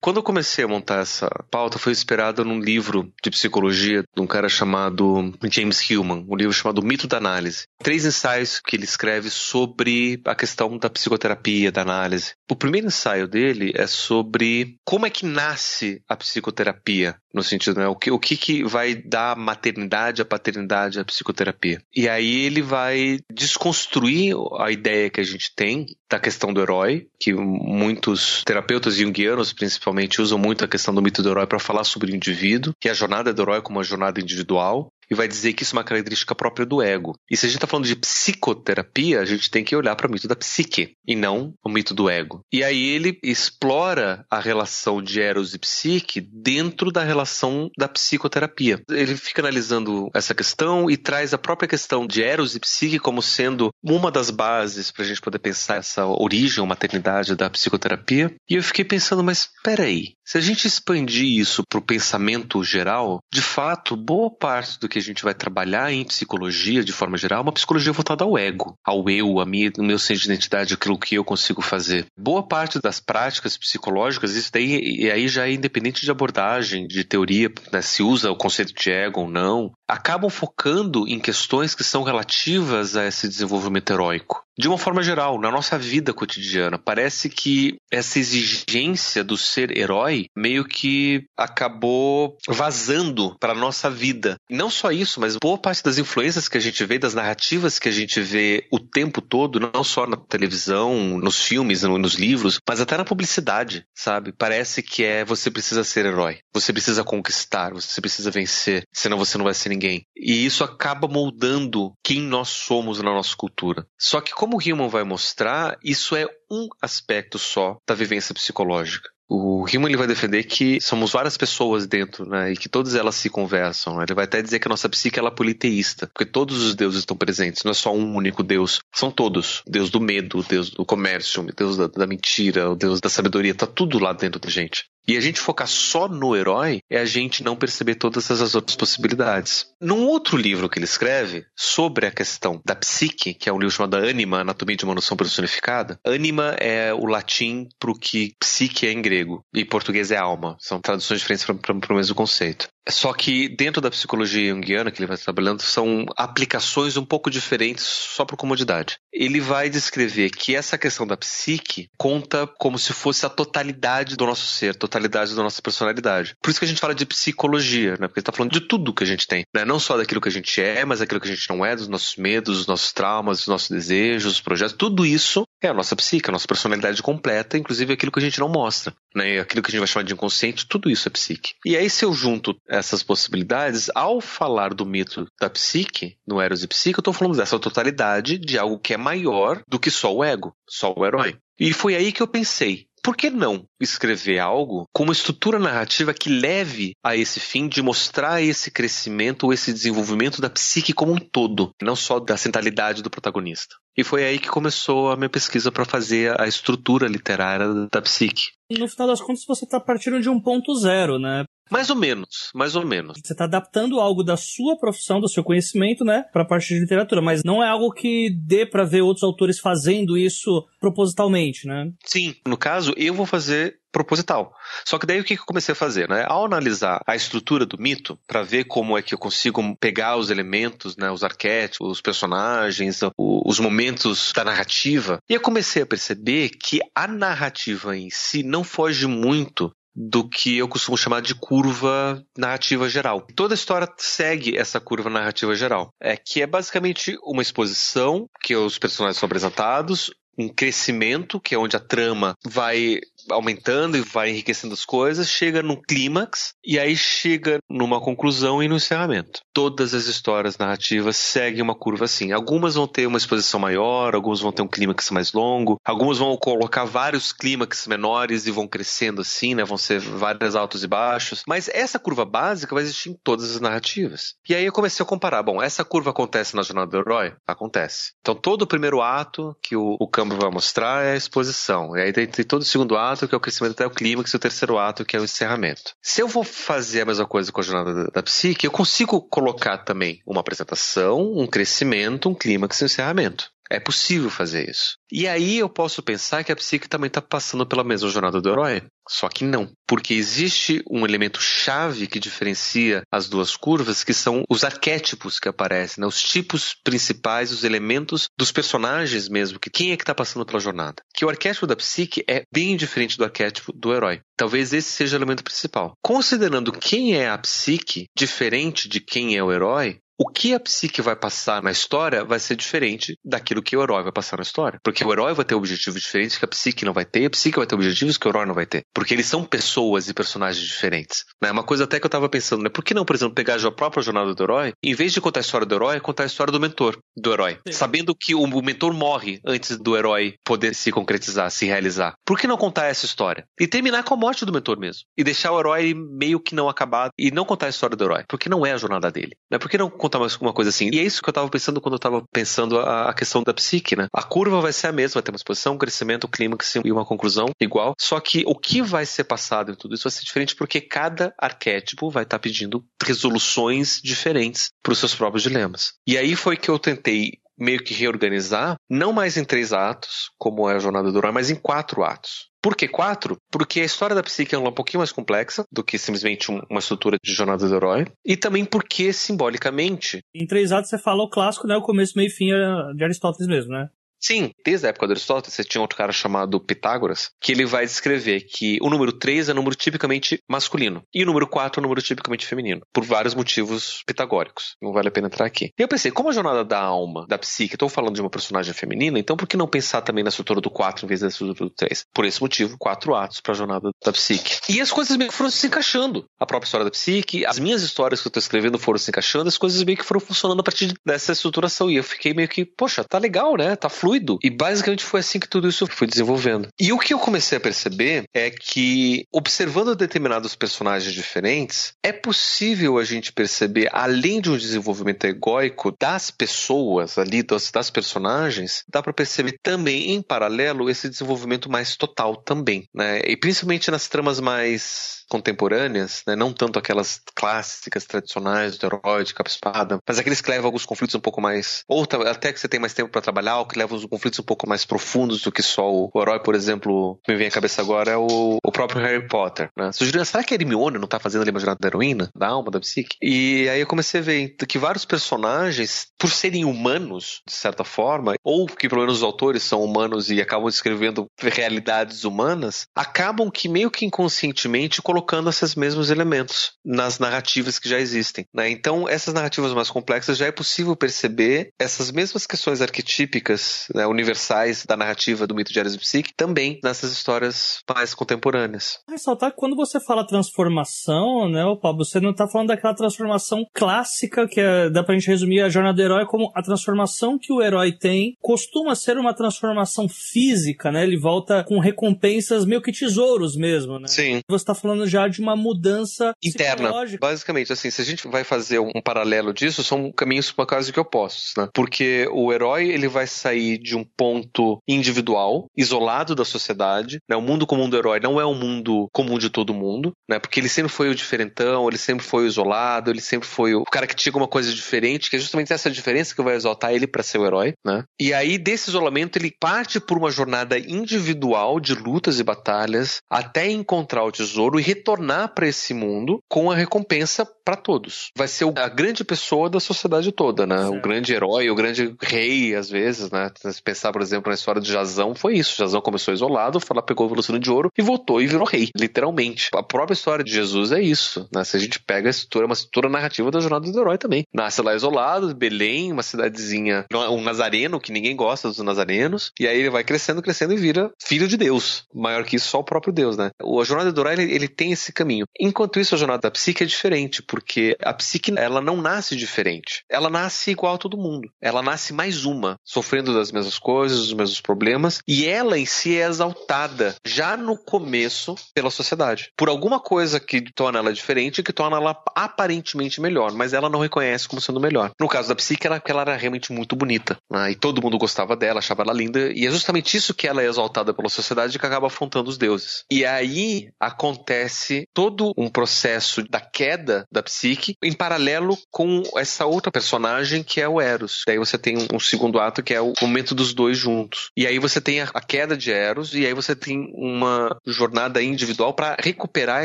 [0.07, 4.27] Quando eu comecei a montar essa pauta, foi inspirado num livro de psicologia de um
[4.27, 7.65] cara chamado James Hillman, um livro chamado Mito da Análise.
[7.83, 12.35] Três ensaios que ele escreve sobre a questão da psicoterapia, da análise.
[12.49, 17.87] O primeiro ensaio dele é sobre como é que nasce a psicoterapia, no sentido, né?
[17.87, 21.83] O que, o que, que vai dar a maternidade, a paternidade, a psicoterapia.
[21.95, 27.07] E aí ele vai desconstruir a ideia que a gente tem da questão do herói,
[27.21, 31.85] que muitos terapeutas junguianos, principalmente, usam muito a questão do mito do herói para falar
[31.85, 35.53] sobre o indivíduo, que a jornada do herói como uma jornada individual, e vai dizer
[35.53, 37.19] que isso é uma característica própria do ego.
[37.31, 40.11] E se a gente está falando de psicoterapia, a gente tem que olhar para o
[40.11, 42.41] mito da psique e não o mito do ego.
[42.53, 48.83] E aí ele explora a relação de Eros e psique dentro da relação da psicoterapia.
[48.91, 53.23] Ele fica analisando essa questão e traz a própria questão de Eros e psique como
[53.23, 58.35] sendo uma das bases para a gente poder pensar essa origem ou maternidade da psicoterapia.
[58.49, 63.21] E eu fiquei pensando, mas peraí, se a gente expandir isso para o pensamento geral,
[63.33, 67.41] de fato, boa parte do que a gente vai trabalhar em psicologia, de forma geral,
[67.41, 70.75] é uma psicologia voltada ao ego, ao eu, a minha, o meu senso de identidade,
[70.75, 72.07] aquilo que eu consigo fazer.
[72.19, 77.05] Boa parte das práticas psicológicas, isso daí, e aí já é independente de abordagem, de
[77.05, 81.85] teoria, né, se usa o conceito de ego ou não, acabam focando em questões que
[81.85, 84.47] são relativas a esse desenvolvimento heróico.
[84.59, 90.29] De uma forma geral, na nossa vida cotidiana, parece que essa exigência do ser herói
[90.35, 94.39] meio que acabou vazando para nossa vida.
[94.49, 97.89] Não só isso, mas boa parte das influências que a gente vê, das narrativas que
[97.91, 102.81] a gente vê o tempo todo, não só na televisão, nos filmes, nos livros, mas
[102.81, 104.33] até na publicidade, sabe?
[104.33, 109.37] Parece que é você precisa ser herói, você precisa conquistar, você precisa vencer, senão você
[109.37, 110.07] não vai ser ninguém.
[110.17, 113.87] E isso acaba moldando quem nós somos na nossa cultura.
[113.99, 119.11] Só que, como o Hillman vai mostrar, isso é um aspecto só da vivência psicológica.
[119.29, 123.17] O Hillman ele vai defender que somos várias pessoas dentro, né, e que todas elas
[123.17, 124.01] se conversam.
[124.01, 127.01] Ele vai até dizer que a nossa psique ela é politeísta, porque todos os deuses
[127.01, 129.63] estão presentes, não é só um único deus, são todos.
[129.67, 133.67] Deus do medo, Deus do comércio, Deus da, da mentira, o Deus da sabedoria, tá
[133.67, 134.85] tudo lá dentro da gente.
[135.09, 138.77] E a gente focar só no herói é a gente não perceber todas essas outras
[138.77, 139.67] possibilidades.
[139.81, 143.75] Num outro livro que ele escreve sobre a questão da psique, que é um livro
[143.75, 148.87] chamado Anima, Anatomia de uma Noção Personificada, Anima é o latim para o que psique
[148.87, 150.57] é em grego, e português é alma.
[150.59, 152.69] São traduções diferentes para o mesmo conceito.
[152.89, 157.85] Só que dentro da psicologia junguiana que ele vai trabalhando, são aplicações um pouco diferentes
[157.85, 158.99] só por comodidade.
[159.13, 164.27] Ele vai descrever que essa questão da psique conta como se fosse a totalidade do
[164.27, 166.35] nosso ser, totalidade da nossa personalidade.
[166.43, 168.07] Por isso que a gente fala de psicologia, né?
[168.07, 169.65] Porque ele está falando de tudo que a gente tem, né?
[169.65, 171.89] Não só daquilo que a gente é, mas daquilo que a gente não é, dos
[171.89, 174.77] nossos medos, dos nossos traumas, dos nossos desejos, dos projetos.
[174.77, 178.41] Tudo isso é a nossa psique, a nossa personalidade completa, inclusive aquilo que a gente
[178.41, 179.41] não mostra, né?
[179.41, 181.55] Aquilo que a gente vai chamar de inconsciente, tudo isso é psique.
[181.65, 186.63] E aí se eu junto essas possibilidades, ao falar do mito da psique, no Eros
[186.63, 190.15] e Psique, eu estou falando dessa totalidade de algo que é maior do que só
[190.15, 191.39] o ego, só o herói.
[191.59, 196.13] E foi aí que eu pensei, por que não escrever algo com uma estrutura narrativa
[196.13, 201.13] que leve a esse fim de mostrar esse crescimento ou esse desenvolvimento da psique como
[201.13, 203.77] um todo, não só da centralidade do protagonista?
[203.97, 208.47] E foi aí que começou a minha pesquisa para fazer a estrutura literária da psique.
[208.69, 211.45] No final das contas, você está partindo de um ponto zero, né?
[211.71, 213.19] Mais ou menos, mais ou menos.
[213.23, 216.81] Você está adaptando algo da sua profissão, do seu conhecimento, né, para a parte de
[216.81, 221.91] literatura, mas não é algo que dê para ver outros autores fazendo isso propositalmente, né?
[222.05, 224.53] Sim, no caso, eu vou fazer proposital.
[224.85, 226.25] Só que daí o que eu comecei a fazer, né?
[226.29, 230.29] Ao analisar a estrutura do mito, para ver como é que eu consigo pegar os
[230.29, 236.51] elementos, né, os arquétipos, os personagens, os momentos da narrativa, e eu comecei a perceber
[236.51, 242.23] que a narrativa em si não foge muito do que eu costumo chamar de curva
[242.37, 243.27] narrativa geral.
[243.35, 248.55] Toda a história segue essa curva narrativa geral, é que é basicamente uma exposição que
[248.55, 253.01] os personagens são apresentados, um crescimento, que é onde a trama vai
[253.31, 258.69] aumentando e vai enriquecendo as coisas, chega num clímax e aí chega numa conclusão e
[258.69, 259.41] no encerramento.
[259.53, 262.33] Todas as histórias narrativas seguem uma curva assim.
[262.33, 266.37] Algumas vão ter uma exposição maior, algumas vão ter um clímax mais longo, algumas vão
[266.37, 269.65] colocar vários clímax menores e vão crescendo assim, né?
[269.65, 271.43] Vão ser vários altos e baixos.
[271.47, 274.35] Mas essa curva básica vai existir em todas as narrativas.
[274.49, 275.43] E aí eu comecei a comparar.
[275.43, 277.35] Bom, essa curva acontece na jornada do herói?
[277.47, 278.13] Acontece.
[278.21, 280.09] Então todo o primeiro ato que o, o
[280.39, 281.97] vai mostrar é a exposição.
[281.97, 283.91] E aí tem, tem todo o segundo ato ato, que é o crescimento até o
[283.91, 285.93] clímax, e o terceiro ato, que é o encerramento.
[286.03, 289.21] Se eu vou fazer a mesma coisa com a jornada da, da psique, eu consigo
[289.21, 293.51] colocar também uma apresentação, um crescimento, um clímax e um encerramento.
[293.71, 294.97] É possível fazer isso.
[295.11, 298.49] E aí eu posso pensar que a psique também está passando pela mesma jornada do
[298.49, 298.83] herói.
[299.09, 299.71] Só que não.
[299.87, 305.49] Porque existe um elemento chave que diferencia as duas curvas, que são os arquétipos que
[305.49, 306.07] aparecem, né?
[306.07, 310.61] os tipos principais, os elementos dos personagens mesmo, que quem é que está passando pela
[310.61, 311.03] jornada.
[311.17, 314.21] Que o arquétipo da psique é bem diferente do arquétipo do herói.
[314.37, 315.95] Talvez esse seja o elemento principal.
[316.03, 321.03] Considerando quem é a psique, diferente de quem é o herói, o que a psique
[321.03, 324.79] vai passar na história vai ser diferente daquilo que o herói vai passar na história.
[324.83, 327.31] Porque o herói vai ter objetivos diferentes que a psique não vai ter, e a
[327.31, 328.83] psique vai ter objetivos que o herói não vai ter.
[328.95, 331.25] Porque eles são pessoas e personagens diferentes.
[331.43, 331.51] Né?
[331.51, 332.69] Uma coisa até que eu tava pensando, né?
[332.69, 335.41] Por que não, por exemplo, pegar a própria jornada do herói, em vez de contar
[335.41, 337.59] a história do herói, contar a história do mentor do herói?
[337.67, 337.73] Sim.
[337.73, 342.15] Sabendo que o mentor morre antes do herói poder se concretizar, se realizar.
[342.25, 343.45] Por que não contar essa história?
[343.61, 345.03] E terminar com a morte do mentor mesmo.
[345.17, 348.25] E deixar o herói meio que não acabado e não contar a história do herói.
[348.29, 349.37] Porque não é a jornada dele.
[349.51, 349.59] Né?
[349.59, 350.89] Por que não contar mais uma coisa assim.
[350.93, 353.53] E é isso que eu tava pensando quando eu tava pensando a, a questão da
[353.53, 354.07] psique, né?
[354.13, 357.05] A curva vai ser a mesma, ter uma exposição, um crescimento, um clímax e uma
[357.05, 357.95] conclusão igual.
[358.01, 361.35] Só que o que vai ser passado em tudo isso vai ser diferente porque cada
[361.39, 365.95] arquétipo vai estar tá pedindo resoluções diferentes para os seus próprios dilemas.
[366.07, 370.69] E aí foi que eu tentei meio que reorganizar, não mais em três atos, como
[370.69, 372.49] é a jornada do herói, mas em quatro atos.
[372.63, 373.37] Por que quatro?
[373.51, 377.17] Porque a história da psique é um pouquinho mais complexa do que simplesmente uma estrutura
[377.23, 378.07] de jornada do herói.
[378.25, 380.19] E também porque, simbolicamente.
[380.35, 381.77] Em três atos você fala o clássico, né?
[381.77, 383.89] O começo, meio e fim é de Aristóteles mesmo, né?
[384.21, 387.85] Sim, desde a época do Aristóteles, você tinha outro cara chamado Pitágoras, que ele vai
[387.85, 391.81] descrever que o número 3 é um número tipicamente masculino e o número 4 é
[391.81, 394.77] um número tipicamente feminino, por vários motivos pitagóricos.
[394.83, 395.71] Não vale a pena entrar aqui.
[395.79, 398.73] E eu pensei, como a jornada da alma, da psique, estou falando de uma personagem
[398.73, 401.69] feminina, então por que não pensar também na estrutura do 4 em vez da estrutura
[401.69, 402.05] do 3?
[402.13, 404.59] Por esse motivo, quatro atos para a jornada da psique.
[404.69, 406.25] E as coisas meio que foram se encaixando.
[406.39, 409.49] A própria história da psique, as minhas histórias que eu estou escrevendo foram se encaixando,
[409.49, 411.91] as coisas meio que foram funcionando a partir dessa estruturação.
[411.91, 413.77] E eu fiquei meio que, poxa, tá legal, né?
[413.77, 414.39] Tá fluido.
[414.43, 416.69] E basicamente foi assim que tudo isso foi desenvolvendo.
[416.81, 422.99] E o que eu comecei a perceber é que, observando determinados personagens diferentes, é possível
[422.99, 429.03] a gente perceber, além de um desenvolvimento egóico das pessoas ali, das, das personagens, dá
[429.03, 433.21] para perceber também, em paralelo, esse desenvolvimento mais total também, né?
[433.25, 436.37] E principalmente nas tramas mais contemporâneas, né?
[436.37, 441.15] não tanto aquelas clássicas, tradicionais do herói de capa-espada, mas aqueles que levam alguns conflitos
[441.15, 443.96] um pouco mais, ou até que você tem mais tempo para trabalhar, ou que levam
[444.05, 447.33] os conflitos um pouco mais profundos do que só o, o herói, por exemplo, que
[447.33, 449.71] me vem à cabeça agora é o, o próprio Harry Potter.
[449.77, 449.93] Né?
[449.93, 452.71] Sugerindo, será que a Hermione não tá fazendo ali uma jornada da heroína, da alma,
[452.71, 453.17] da psique?
[453.23, 458.35] E aí eu comecei a ver que vários personagens, por serem humanos, de certa forma,
[458.45, 463.69] ou que pelo menos os autores são humanos e acabam descrevendo realidades humanas, acabam que
[463.69, 468.47] meio que inconscientemente colocando esses mesmos elementos nas narrativas que já existem.
[468.53, 468.71] Né?
[468.71, 474.85] Então, essas narrativas mais complexas já é possível perceber essas mesmas questões arquetípicas, né, universais
[474.85, 479.01] da narrativa do mito de Ares Psique, também nessas histórias mais contemporâneas.
[479.09, 484.47] Ressaltar que quando você fala transformação, né, Pablo, você não está falando daquela transformação clássica
[484.47, 487.63] que é, dá pra gente resumir a jornada do herói como a transformação que o
[487.63, 491.03] herói tem costuma ser uma transformação física, né?
[491.03, 494.09] Ele volta com recompensas meio que tesouros mesmo, né?
[494.09, 494.41] Sim.
[494.49, 496.93] Você está falando já de uma mudança interna.
[497.21, 501.55] Basicamente, assim, se a gente vai fazer um paralelo disso, são caminhos causa que opostos,
[501.57, 501.69] né?
[501.73, 507.37] Porque o herói, ele vai sair de um ponto individual, isolado da sociedade, né?
[507.37, 510.39] O mundo comum do herói não é um mundo comum de todo mundo, né?
[510.39, 513.85] Porque ele sempre foi o diferentão, ele sempre foi o isolado, ele sempre foi o
[513.85, 517.07] cara que tinha alguma coisa diferente, que é justamente essa diferença que vai exaltar ele
[517.07, 518.05] para ser o herói, né?
[518.21, 523.71] E aí, desse isolamento, ele parte por uma jornada individual de lutas e batalhas até
[523.71, 528.31] encontrar o tesouro e retornar para esse mundo com a recompensa para todos.
[528.37, 530.79] Vai ser a grande pessoa da sociedade toda, né?
[530.79, 530.97] Certo.
[530.97, 533.51] O grande herói, o grande rei, às vezes, né?
[533.73, 535.77] Se pensar, por exemplo, na história de Jazão, foi isso.
[535.77, 538.91] Jazão começou isolado, foi lá, pegou o velucino de ouro e voltou e virou rei,
[538.97, 539.69] literalmente.
[539.75, 541.65] A própria história de Jesus é isso, né?
[541.65, 544.45] Se a gente pega a estrutura, uma estrutura narrativa da jornada do herói também.
[544.55, 549.79] Nasce lá isolado, Belém, uma cidadezinha, um nazareno, que ninguém gosta dos nazarenos, e aí
[549.79, 552.05] ele vai crescendo, crescendo e vira filho de Deus.
[552.15, 553.51] Maior que isso, só o próprio Deus, né?
[553.61, 555.47] A jornada do herói, ele, ele tem esse caminho.
[555.59, 560.03] Enquanto isso, a jornada da psique é diferente, porque a psique, ela não nasce diferente.
[560.11, 561.49] Ela nasce igual a todo mundo.
[561.61, 566.17] Ela nasce mais uma, sofrendo das mesmas coisas, dos mesmos problemas, e ela em si
[566.17, 569.51] é exaltada já no começo pela sociedade.
[569.57, 574.01] Por alguma coisa que torna ela diferente, que torna ela aparentemente melhor, mas ela não
[574.01, 575.11] reconhece como sendo melhor.
[575.19, 577.71] No caso da psique, ela, ela era realmente muito bonita, né?
[577.71, 580.67] e todo mundo gostava dela, achava ela linda, e é justamente isso que ela é
[580.67, 583.05] exaltada pela sociedade que acaba afrontando os deuses.
[583.11, 589.91] E aí acontece todo um processo da queda da psique em paralelo com essa outra
[589.91, 591.43] personagem que é o Eros.
[591.47, 594.51] Daí você tem um, segundo ato que é o momento dos dois juntos.
[594.57, 598.95] E aí você tem a, queda de Eros e aí você tem uma jornada individual
[598.95, 599.85] para recuperar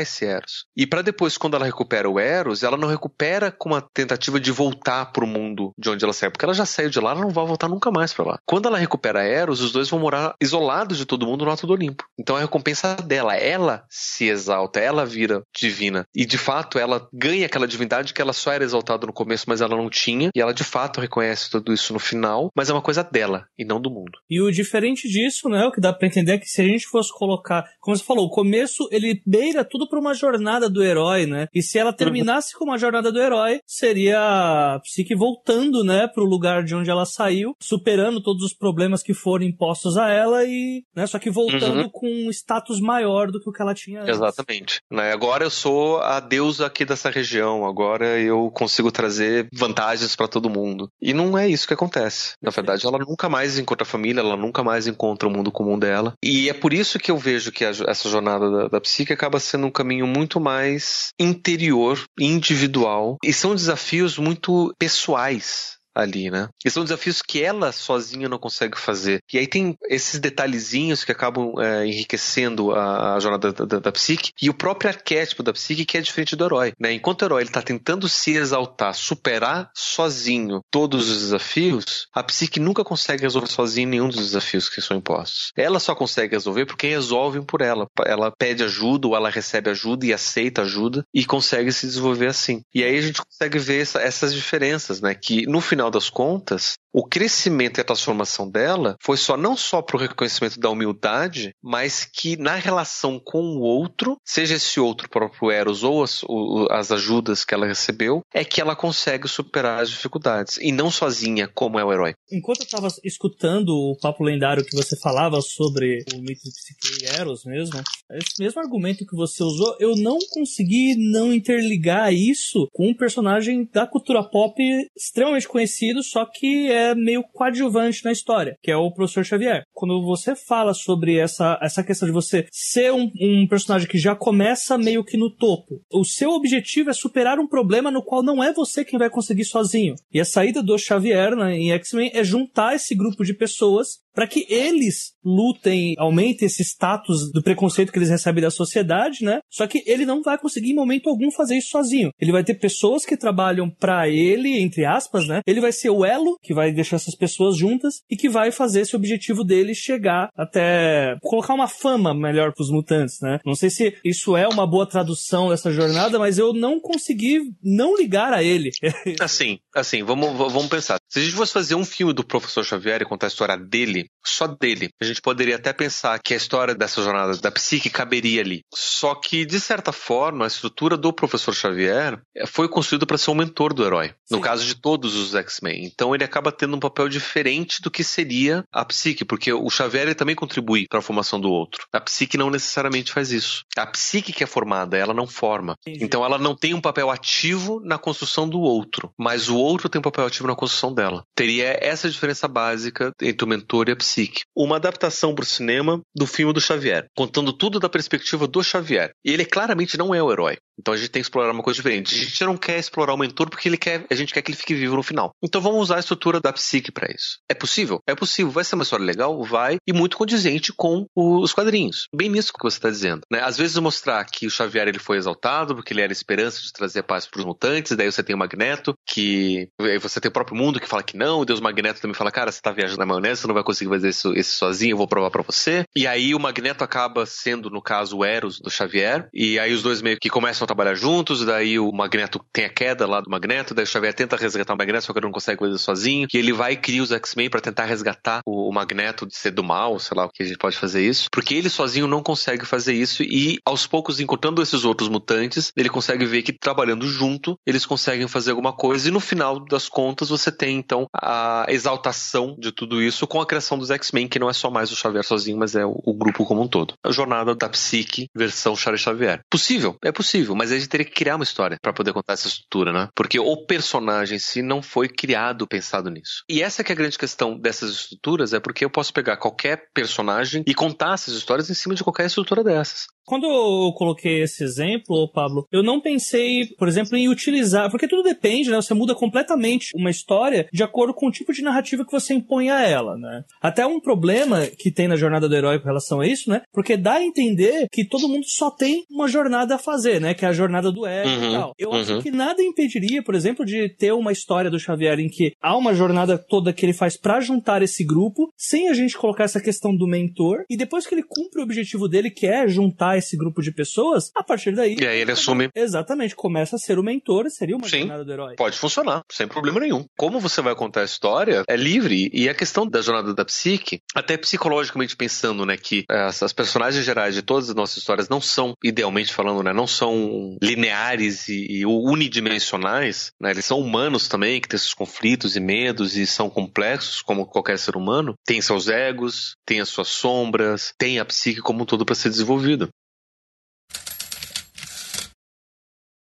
[0.00, 0.66] esse Eros.
[0.76, 4.50] E para depois, quando ela recupera o Eros, ela não recupera com uma tentativa de
[4.50, 7.30] voltar pro mundo de onde ela saiu, porque ela já saiu de lá, ela não
[7.30, 8.38] vai voltar nunca mais para lá.
[8.46, 11.72] Quando ela recupera Eros, os dois vão morar isolados de todo mundo no Alto do
[11.72, 12.04] Olimpo.
[12.18, 16.04] Então a recompensa dela, ela se exalta, ela vira divina.
[16.14, 19.60] E de fato ela ganha aquela divindade que ela só era exaltada no começo, mas
[19.60, 20.30] ela não tinha.
[20.34, 23.64] E ela de fato reconhece tudo isso no final, mas é uma coisa dela e
[23.64, 24.12] não do mundo.
[24.28, 26.86] E o diferente disso, né, o que dá para entender é que se a gente
[26.86, 31.26] fosse colocar, como você falou, o começo ele beira tudo para uma jornada do herói,
[31.26, 31.46] né?
[31.54, 36.24] E se ela terminasse com uma jornada do herói, seria a Psique voltando, né, pro
[36.24, 40.84] lugar de onde ela saiu, superando todos os problemas que foram impostos a ela e,
[40.94, 41.90] né, só que voltando uhum.
[41.90, 44.14] com um status maior do que o que ela tinha antes.
[44.14, 44.80] Exatamente.
[44.90, 50.28] Né, agora eu sou a deusa aqui dessa região, agora eu consigo trazer vantagens para
[50.28, 50.88] todo mundo.
[51.00, 52.34] E não é isso que acontece.
[52.40, 55.78] Na verdade, ela nunca mais encontra a família, ela nunca mais encontra o mundo comum
[55.78, 56.12] dela.
[56.22, 59.40] E é por isso que eu vejo que a, essa jornada da, da psique acaba
[59.40, 66.48] sendo um caminho muito mais interior, individual, e são desafios muito pessoais ali, né?
[66.64, 69.22] E são desafios que ela sozinha não consegue fazer.
[69.32, 73.92] E aí tem esses detalhezinhos que acabam é, enriquecendo a, a jornada da, da, da,
[73.92, 76.92] psique e o próprio arquétipo da psique que é diferente do herói, né?
[76.92, 82.60] Enquanto o herói ele tá tentando se exaltar, superar sozinho todos os desafios, a psique
[82.60, 85.52] nunca consegue resolver sozinha nenhum dos desafios que são impostos.
[85.56, 87.86] Ela só consegue resolver porque resolvem por ela.
[88.04, 92.62] Ela pede ajuda ou ela recebe ajuda e aceita ajuda e consegue se desenvolver assim.
[92.74, 95.14] E aí a gente consegue ver essa, essas diferenças, né?
[95.14, 99.80] Que no final das contas, o crescimento e a transformação dela foi só não só
[99.80, 105.08] para o reconhecimento da humildade, mas que na relação com o outro, seja esse outro
[105.08, 106.22] próprio Eros ou as,
[106.70, 111.48] as ajudas que ela recebeu, é que ela consegue superar as dificuldades e não sozinha
[111.48, 112.14] como é o herói.
[112.30, 117.04] Enquanto eu estava escutando o papo lendário que você falava sobre o mito de Psique
[117.04, 122.68] e Eros mesmo, esse mesmo argumento que você usou, eu não consegui não interligar isso
[122.72, 124.54] com um personagem da cultura pop
[124.96, 129.64] extremamente conhecido, só que é é meio coadjuvante na história, que é o professor Xavier.
[129.72, 134.14] Quando você fala sobre essa, essa questão de você ser um, um personagem que já
[134.14, 138.42] começa meio que no topo, o seu objetivo é superar um problema no qual não
[138.42, 139.94] é você quem vai conseguir sozinho.
[140.12, 144.26] E a saída do Xavier né, em X-Men é juntar esse grupo de pessoas para
[144.26, 149.40] que eles lutem, aumentem esse status do preconceito que eles recebem da sociedade, né?
[149.50, 152.10] Só que ele não vai conseguir em momento algum fazer isso sozinho.
[152.20, 155.40] Ele vai ter pessoas que trabalham para ele, entre aspas, né?
[155.46, 158.80] Ele vai ser o elo que vai deixar essas pessoas juntas e que vai fazer
[158.80, 163.38] esse objetivo dele chegar até colocar uma fama melhor para os mutantes, né?
[163.44, 167.96] Não sei se isso é uma boa tradução dessa jornada, mas eu não consegui não
[167.96, 168.70] ligar a ele.
[169.20, 170.98] assim, assim, vamos, vamos pensar.
[171.08, 174.01] Se a gente fosse fazer um filme do Professor Xavier e contar a história dele,
[174.24, 178.40] só dele, a gente poderia até pensar que a história dessa jornada da psique caberia
[178.40, 178.62] ali.
[178.72, 183.34] Só que, de certa forma, a estrutura do Professor Xavier foi construída para ser um
[183.34, 184.14] mentor do herói.
[184.30, 184.42] No Sim.
[184.42, 185.84] caso de todos os X-Men.
[185.84, 190.14] Então ele acaba tendo um papel diferente do que seria a psique, porque o Xavier
[190.14, 191.86] também contribui para a formação do outro.
[191.92, 193.64] A psique não necessariamente faz isso.
[193.76, 195.76] A psique que é formada, ela não forma.
[195.86, 199.98] Então ela não tem um papel ativo na construção do outro, mas o outro tem
[199.98, 201.24] um papel ativo na construção dela.
[201.34, 204.42] Teria essa diferença básica entre o mentor e psique.
[204.56, 209.12] Uma adaptação para o cinema do filme do Xavier, contando tudo da perspectiva do Xavier.
[209.24, 210.56] E ele claramente não é o herói.
[210.78, 212.14] Então a gente tem que explorar uma coisa diferente.
[212.14, 214.58] A gente não quer explorar o mentor porque ele quer, a gente quer que ele
[214.58, 215.32] fique vivo no final.
[215.42, 217.38] Então vamos usar a estrutura da psique para isso.
[217.48, 218.00] É possível?
[218.06, 218.50] É possível.
[218.50, 219.42] Vai ser uma história legal?
[219.44, 219.76] Vai.
[219.86, 222.06] E muito condizente com os quadrinhos.
[222.14, 223.20] Bem nisso que você está dizendo.
[223.30, 223.40] Né?
[223.40, 226.72] Às vezes mostrar que o Xavier ele foi exaltado porque ele era a esperança de
[226.72, 227.96] trazer paz para os mutantes.
[227.96, 229.68] Daí você tem o Magneto que
[230.00, 231.40] você tem o próprio mundo que fala que não.
[231.40, 233.90] O Deus Magneto também fala, cara, você está viajando na maionese, você não vai conseguir
[233.90, 234.92] fazer isso, isso sozinho.
[234.92, 235.84] Eu vou provar para você.
[235.94, 239.28] E aí o Magneto acaba sendo no caso o Eros do Xavier.
[239.34, 241.44] E aí os dois meio que começam a trabalhar juntos.
[241.44, 243.74] Daí o Magneto tem a queda lá do Magneto.
[243.74, 246.26] Daí o Xavier tenta resgatar o Magneto, só que ele não consegue fazer sozinho.
[246.32, 249.50] E ele vai e cria os X-Men para tentar resgatar o, o, Magneto de ser
[249.50, 251.28] do mal, sei lá o que a gente pode fazer isso.
[251.30, 255.88] Porque ele sozinho não consegue fazer isso e aos poucos, encontrando esses outros mutantes, ele
[255.88, 259.01] consegue ver que trabalhando junto, eles conseguem fazer alguma coisa.
[259.06, 263.46] E no final das contas, você tem então a exaltação de tudo isso com a
[263.46, 266.14] criação dos X-Men, que não é só mais o Xavier sozinho, mas é o, o
[266.14, 266.94] grupo como um todo.
[267.04, 269.42] A jornada da psique versão Charles Xavier.
[269.50, 272.48] Possível, é possível, mas a gente teria que criar uma história para poder contar essa
[272.48, 273.08] estrutura, né?
[273.14, 276.44] Porque o personagem em si não foi criado pensado nisso.
[276.48, 279.88] E essa que é a grande questão dessas estruturas, é porque eu posso pegar qualquer
[279.94, 283.06] personagem e contar essas histórias em cima de qualquer estrutura dessas.
[283.24, 288.22] Quando eu coloquei esse exemplo, Pablo, eu não pensei, por exemplo, em utilizar, porque tudo
[288.22, 288.76] depende, né?
[288.76, 292.70] Você muda completamente uma história de acordo com o tipo de narrativa que você impõe
[292.70, 293.44] a ela, né?
[293.60, 296.62] Até um problema que tem na jornada do herói com relação a isso, né?
[296.72, 300.34] Porque dá a entender que todo mundo só tem uma jornada a fazer, né?
[300.34, 301.72] Que é a jornada do ego uhum, e tal.
[301.78, 302.00] Eu uhum.
[302.00, 305.76] acho que nada impediria, por exemplo, de ter uma história do Xavier em que há
[305.76, 309.60] uma jornada toda que ele faz para juntar esse grupo, sem a gente colocar essa
[309.60, 313.36] questão do mentor, e depois que ele cumpre o objetivo dele, que é juntar esse
[313.36, 314.96] grupo de pessoas, a partir daí.
[314.98, 315.70] E aí ele assume.
[315.74, 318.56] Exatamente, começa a ser o mentor, seria uma Sim, jornada do herói.
[318.56, 320.04] Pode funcionar, sem problema nenhum.
[320.16, 324.00] Como você vai contar a história é livre, e a questão da jornada da psique,
[324.14, 328.28] até psicologicamente pensando, né, que é, as, as personagens gerais de todas as nossas histórias
[328.28, 334.28] não são, idealmente falando, né, não são lineares e, e unidimensionais, né, eles são humanos
[334.28, 338.60] também, que têm seus conflitos e medos e são complexos, como qualquer ser humano, tem
[338.60, 342.88] seus egos, tem as suas sombras, tem a psique como um todo para ser desenvolvido.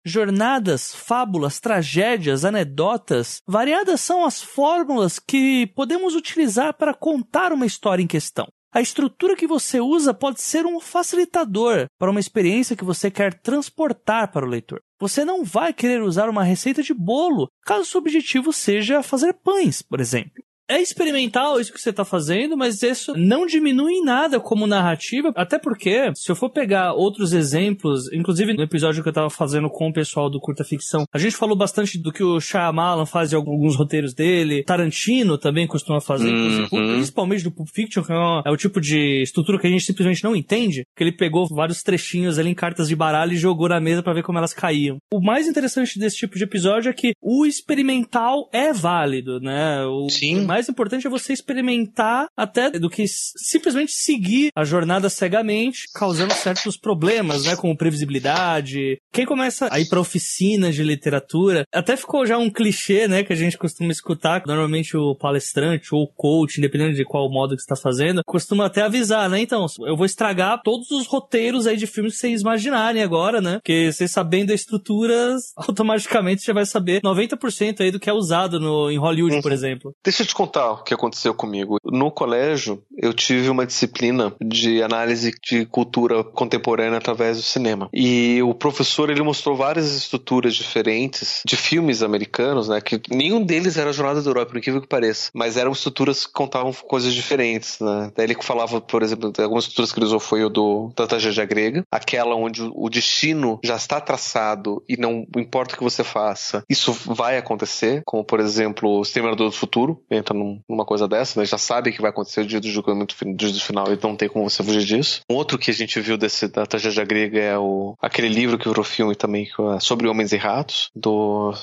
[0.05, 8.03] Jornadas, fábulas, tragédias, anedotas, variadas são as fórmulas que podemos utilizar para contar uma história
[8.03, 8.47] em questão.
[8.73, 13.39] A estrutura que você usa pode ser um facilitador para uma experiência que você quer
[13.39, 14.81] transportar para o leitor.
[14.99, 19.81] Você não vai querer usar uma receita de bolo caso seu objetivo seja fazer pães,
[19.81, 20.43] por exemplo.
[20.69, 25.31] É experimental isso que você está fazendo, mas isso não diminui em nada como narrativa,
[25.35, 29.69] até porque, se eu for pegar outros exemplos, inclusive no episódio que eu estava fazendo
[29.69, 33.33] com o pessoal do Curta Ficção, a gente falou bastante do que o Shyamalan faz
[33.33, 36.67] em alguns roteiros dele, Tarantino também costuma fazer, uhum.
[36.69, 40.23] principalmente do Pulp Fiction, que é, é o tipo de estrutura que a gente simplesmente
[40.23, 43.81] não entende, que ele pegou vários trechinhos ali em cartas de baralho e jogou na
[43.81, 44.97] mesa para ver como elas caíam.
[45.13, 49.85] O mais interessante desse tipo de episódio é que o experimental é válido, né?
[49.85, 55.85] O, Sim mais importante é você experimentar até do que simplesmente seguir a jornada cegamente,
[55.95, 57.55] causando certos problemas, né?
[57.55, 58.99] Como previsibilidade.
[59.11, 63.23] Quem começa a ir para oficinas de literatura, até ficou já um clichê, né?
[63.23, 64.43] Que a gente costuma escutar.
[64.45, 68.83] Normalmente o palestrante ou o coach, independente de qual modo que está fazendo, costuma até
[68.83, 69.41] avisar, né?
[69.41, 73.53] Então, eu vou estragar todos os roteiros aí de filmes que vocês imaginarem agora, né?
[73.55, 78.59] Porque você sabendo a estrutura, automaticamente você vai saber 90% aí do que é usado
[78.59, 79.55] no, em Hollywood, por uhum.
[79.55, 79.95] exemplo.
[80.03, 81.77] Deixa eu te contar o que aconteceu comigo.
[81.85, 87.89] No colégio, eu tive uma disciplina de análise de cultura contemporânea através do cinema.
[87.93, 92.81] E o professor, ele mostrou várias estruturas diferentes de filmes americanos, né?
[92.81, 95.31] Que nenhum deles era Jornada do Herói, por incrível que pareça.
[95.33, 98.11] Mas eram estruturas que contavam coisas diferentes, né?
[98.15, 101.45] Daí ele falava, por exemplo, algumas estruturas que ele usou foi o do, da tragédia
[101.45, 106.63] grega, aquela onde o destino já está traçado e não importa o que você faça,
[106.69, 110.01] isso vai acontecer, como por exemplo, o Exterminador do Futuro,
[110.33, 111.45] num, numa coisa dessa, né?
[111.45, 114.29] Já sabe que vai acontecer o dia do julgamento dia do final e não tem
[114.29, 115.21] como você fugir disso.
[115.29, 118.67] Um outro que a gente viu desse, da tragédia grega é o, aquele livro que
[118.67, 121.53] virou filme também, é sobre homens e ratos, do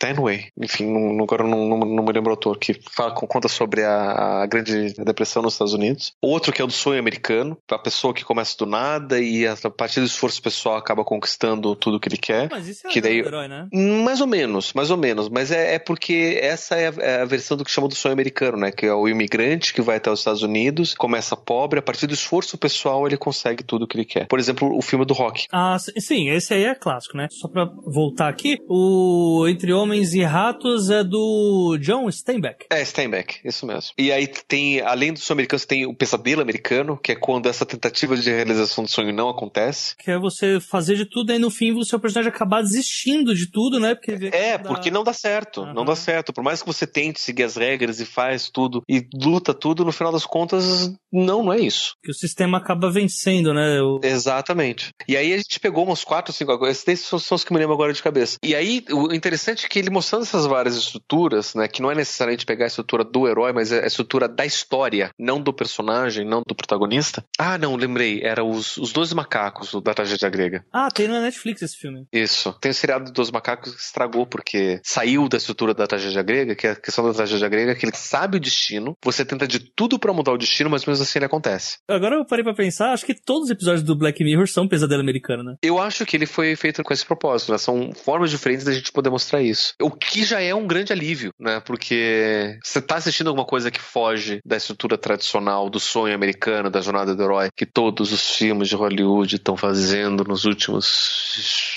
[0.00, 3.84] Stanway, enfim, não, agora não, não, não, me lembro o autor, que fala, conta sobre
[3.84, 6.14] a, a, Grande Depressão nos Estados Unidos.
[6.22, 9.54] Outro que é o do sonho americano, a pessoa que começa do nada e a
[9.70, 12.48] partir do esforço pessoal acaba conquistando tudo que ele quer.
[12.50, 13.68] Mas isso é que daí, herói, né?
[14.02, 15.28] Mais ou menos, mais ou menos.
[15.28, 18.14] Mas é, é porque essa é a, é a, versão do que chama do sonho
[18.14, 18.72] americano, né?
[18.72, 22.14] Que é o imigrante que vai até os Estados Unidos, começa pobre, a partir do
[22.14, 24.26] esforço pessoal ele consegue tudo que ele quer.
[24.26, 25.46] Por exemplo, o filme do Rock.
[25.52, 27.28] Ah, sim, esse aí é clássico, né?
[27.30, 32.66] Só pra voltar aqui, o Entre Homens Homens e Ratos é do John Steinbeck.
[32.70, 33.90] É, Steinbeck, isso mesmo.
[33.98, 37.66] E aí tem, além do sonho americano, tem o pesadelo americano, que é quando essa
[37.66, 39.96] tentativa de realização do sonho não acontece.
[39.96, 43.50] Que é você fazer de tudo e no fim o seu personagem acabar desistindo de
[43.50, 43.96] tudo, né?
[43.96, 44.68] Porque é, dá...
[44.68, 45.62] porque não dá certo.
[45.62, 45.74] Uhum.
[45.74, 46.32] Não dá certo.
[46.32, 49.90] Por mais que você tente seguir as regras e faz tudo e luta tudo, no
[49.90, 51.96] final das contas, não, não é isso.
[52.00, 53.82] Que o sistema acaba vencendo, né?
[53.82, 53.98] O...
[54.04, 54.90] Exatamente.
[55.08, 56.70] E aí a gente pegou uns quatro, cinco agora.
[56.70, 58.38] Esses são os que me lembro agora de cabeça.
[58.40, 61.94] E aí, o interessante é que ele mostrando essas várias estruturas, né, que não é
[61.94, 66.24] necessariamente pegar a estrutura do herói, mas é a estrutura da história, não do personagem,
[66.24, 67.24] não do protagonista.
[67.38, 70.64] Ah, não, lembrei, era os, os Dois Macacos da tragédia grega.
[70.72, 72.06] Ah, tem na Netflix esse filme.
[72.12, 72.52] Isso.
[72.60, 76.66] Tem o seriado dos Macacos que estragou porque saiu da estrutura da tragédia grega, que
[76.66, 79.98] é a questão da tragédia grega, que ele sabe o destino, você tenta de tudo
[79.98, 81.78] para mudar o destino, mas mesmo assim ele acontece.
[81.88, 85.00] Agora eu parei pra pensar, acho que todos os episódios do Black Mirror são pesadelo
[85.00, 85.56] americano, né?
[85.62, 87.58] Eu acho que ele foi feito com esse propósito, né?
[87.58, 89.59] São formas diferentes da gente poder mostrar isso.
[89.80, 91.60] O que já é um grande alívio, né?
[91.60, 96.80] Porque você tá assistindo alguma coisa que foge da estrutura tradicional do sonho americano, da
[96.80, 101.70] jornada do herói, que todos os filmes de Hollywood estão fazendo nos últimos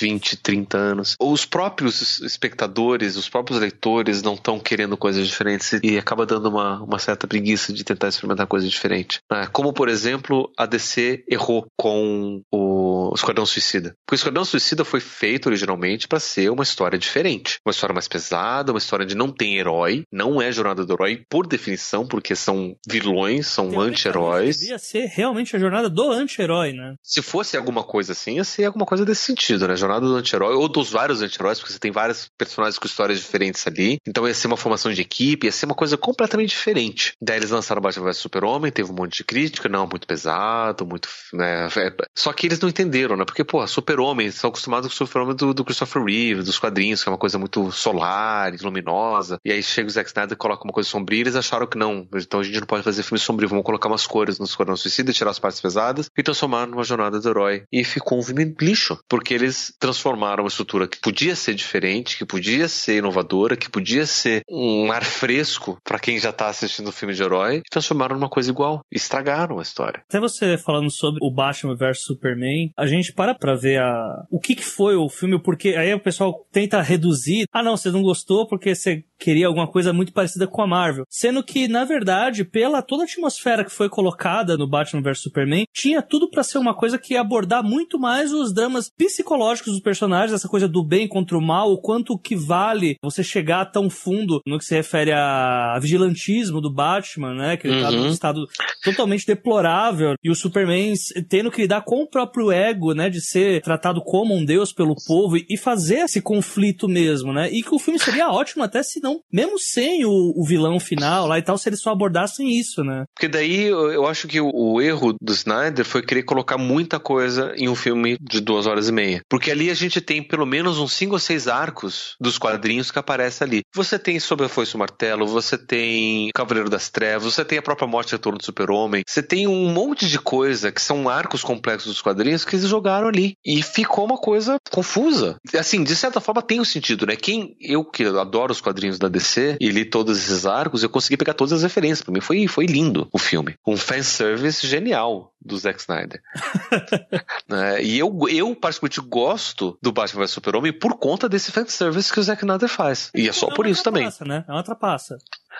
[0.00, 1.16] 20, 30 anos.
[1.20, 6.82] Os próprios espectadores, os próprios leitores não estão querendo coisas diferentes e acaba dando uma,
[6.82, 9.20] uma certa preguiça de tentar experimentar coisas diferentes.
[9.30, 9.46] Né?
[9.52, 13.94] Como, por exemplo, a DC errou com o Esquadrão Suicida.
[14.06, 17.58] Porque o Esquadrão Suicida foi feito originalmente para ser uma história diferente.
[17.64, 21.22] Uma história mais pesada, uma história onde não tem herói, não é jornada do herói
[21.28, 24.58] por definição, porque são vilões, são anti-heróis.
[24.58, 26.94] Devia ser realmente a jornada do anti-herói, né?
[27.02, 29.76] Se fosse alguma coisa assim, ia ser alguma coisa desse sentido, né?
[29.76, 33.66] Jornada do anti-herói, ou dos vários anti-heróis, porque você tem vários personagens com histórias diferentes
[33.66, 33.98] ali.
[34.06, 37.12] Então ia ser uma formação de equipe, ia ser uma coisa completamente diferente.
[37.20, 41.08] Daí eles lançaram Batman vs Super-Homem, teve um monte de crítica, não, muito pesado, muito.
[41.32, 41.68] Né?
[41.76, 43.24] É, só que eles não entenderam, né?
[43.24, 47.08] Porque, pô, Super-Homem, estão acostumados com o Super-Homem do, do, Christopher Reeve, dos quadrinhos, que
[47.08, 49.38] é uma coisa muito solar, luminosa.
[49.44, 52.08] E aí chega o Zack Snyder e coloca uma coisa sombria, eles acharam que não.
[52.14, 55.12] Então a gente não pode fazer filme sombrio, vamos colocar umas cores no Esquadrão Suicida,
[55.12, 57.62] tirar as partes pesadas e transformar numa jornada do herói.
[57.72, 62.24] E ficou um filme lixo, porque eles transformaram uma estrutura que podia ser diferente, que
[62.24, 66.92] podia ser inovadora, que podia ser um ar fresco para quem já tá assistindo o
[66.92, 68.80] filme de herói, e transformaram numa coisa igual.
[68.90, 70.02] Estragaram a história.
[70.08, 74.24] Até você falando sobre o Batman vs Superman, a gente para pra ver a...
[74.30, 77.44] o que, que foi o filme, porque aí o pessoal tenta reduzir.
[77.52, 81.04] Ah, não, você não gostou porque você queria alguma coisa muito parecida com a Marvel.
[81.08, 85.64] Sendo que, na verdade, pela toda a atmosfera que foi colocada no Batman vs Superman,
[85.74, 89.82] tinha tudo para ser uma coisa que ia abordar muito mais os dramas psicológicos dos
[89.82, 93.90] personagens, essa coisa do bem contra o mal, o quanto que vale você chegar tão
[93.90, 97.56] fundo no que se refere a vigilantismo do Batman, né?
[97.56, 98.08] Que ele tá num Uhum.
[98.10, 98.46] estado
[98.84, 100.94] totalmente deplorável e o Superman
[101.28, 103.10] tendo que lidar com o próprio ego, né?
[103.10, 107.50] De ser tratado como um deus pelo povo e fazer esse conflito mesmo, né?
[107.50, 111.26] E que o filme seria ótimo até se não, mesmo sem o, o vilão final
[111.26, 113.04] lá e tal, se eles só abordassem isso, né?
[113.14, 117.52] Porque daí eu acho que o, o erro do Snyder foi querer colocar muita coisa
[117.56, 119.22] em um filme de duas horas e meia.
[119.28, 122.98] Porque ali a gente tem pelo menos uns cinco ou seis arcos dos quadrinhos que
[122.98, 123.62] aparecem ali.
[123.74, 127.62] Você tem Sob a Foice o Martelo, você tem Cavaleiro das Trevas, você tem a
[127.62, 131.42] própria Morte e Retorno do Super-Homem, você tem um monte de coisa que são arcos
[131.42, 133.36] complexos dos quadrinhos que jogaram ali.
[133.44, 135.36] E ficou uma coisa confusa.
[135.54, 137.16] Assim, de certa forma tem um sentido, né?
[137.16, 141.16] Quem, eu que adoro os quadrinhos da DC e li todos esses arcos, eu consegui
[141.16, 142.02] pegar todas as referências.
[142.02, 143.54] Pra mim foi, foi lindo o filme.
[143.66, 146.20] Um fanservice genial do Zack Snyder.
[147.48, 147.82] Né?
[147.82, 152.22] E eu, eu, particularmente, gosto do Batman vs Super-Homem por conta desse fanservice que o
[152.22, 153.10] Zack Snyder faz.
[153.14, 154.02] E é só por uma isso também.
[154.02, 154.44] trapaça, Né?
[154.46, 155.16] É uma trapaça.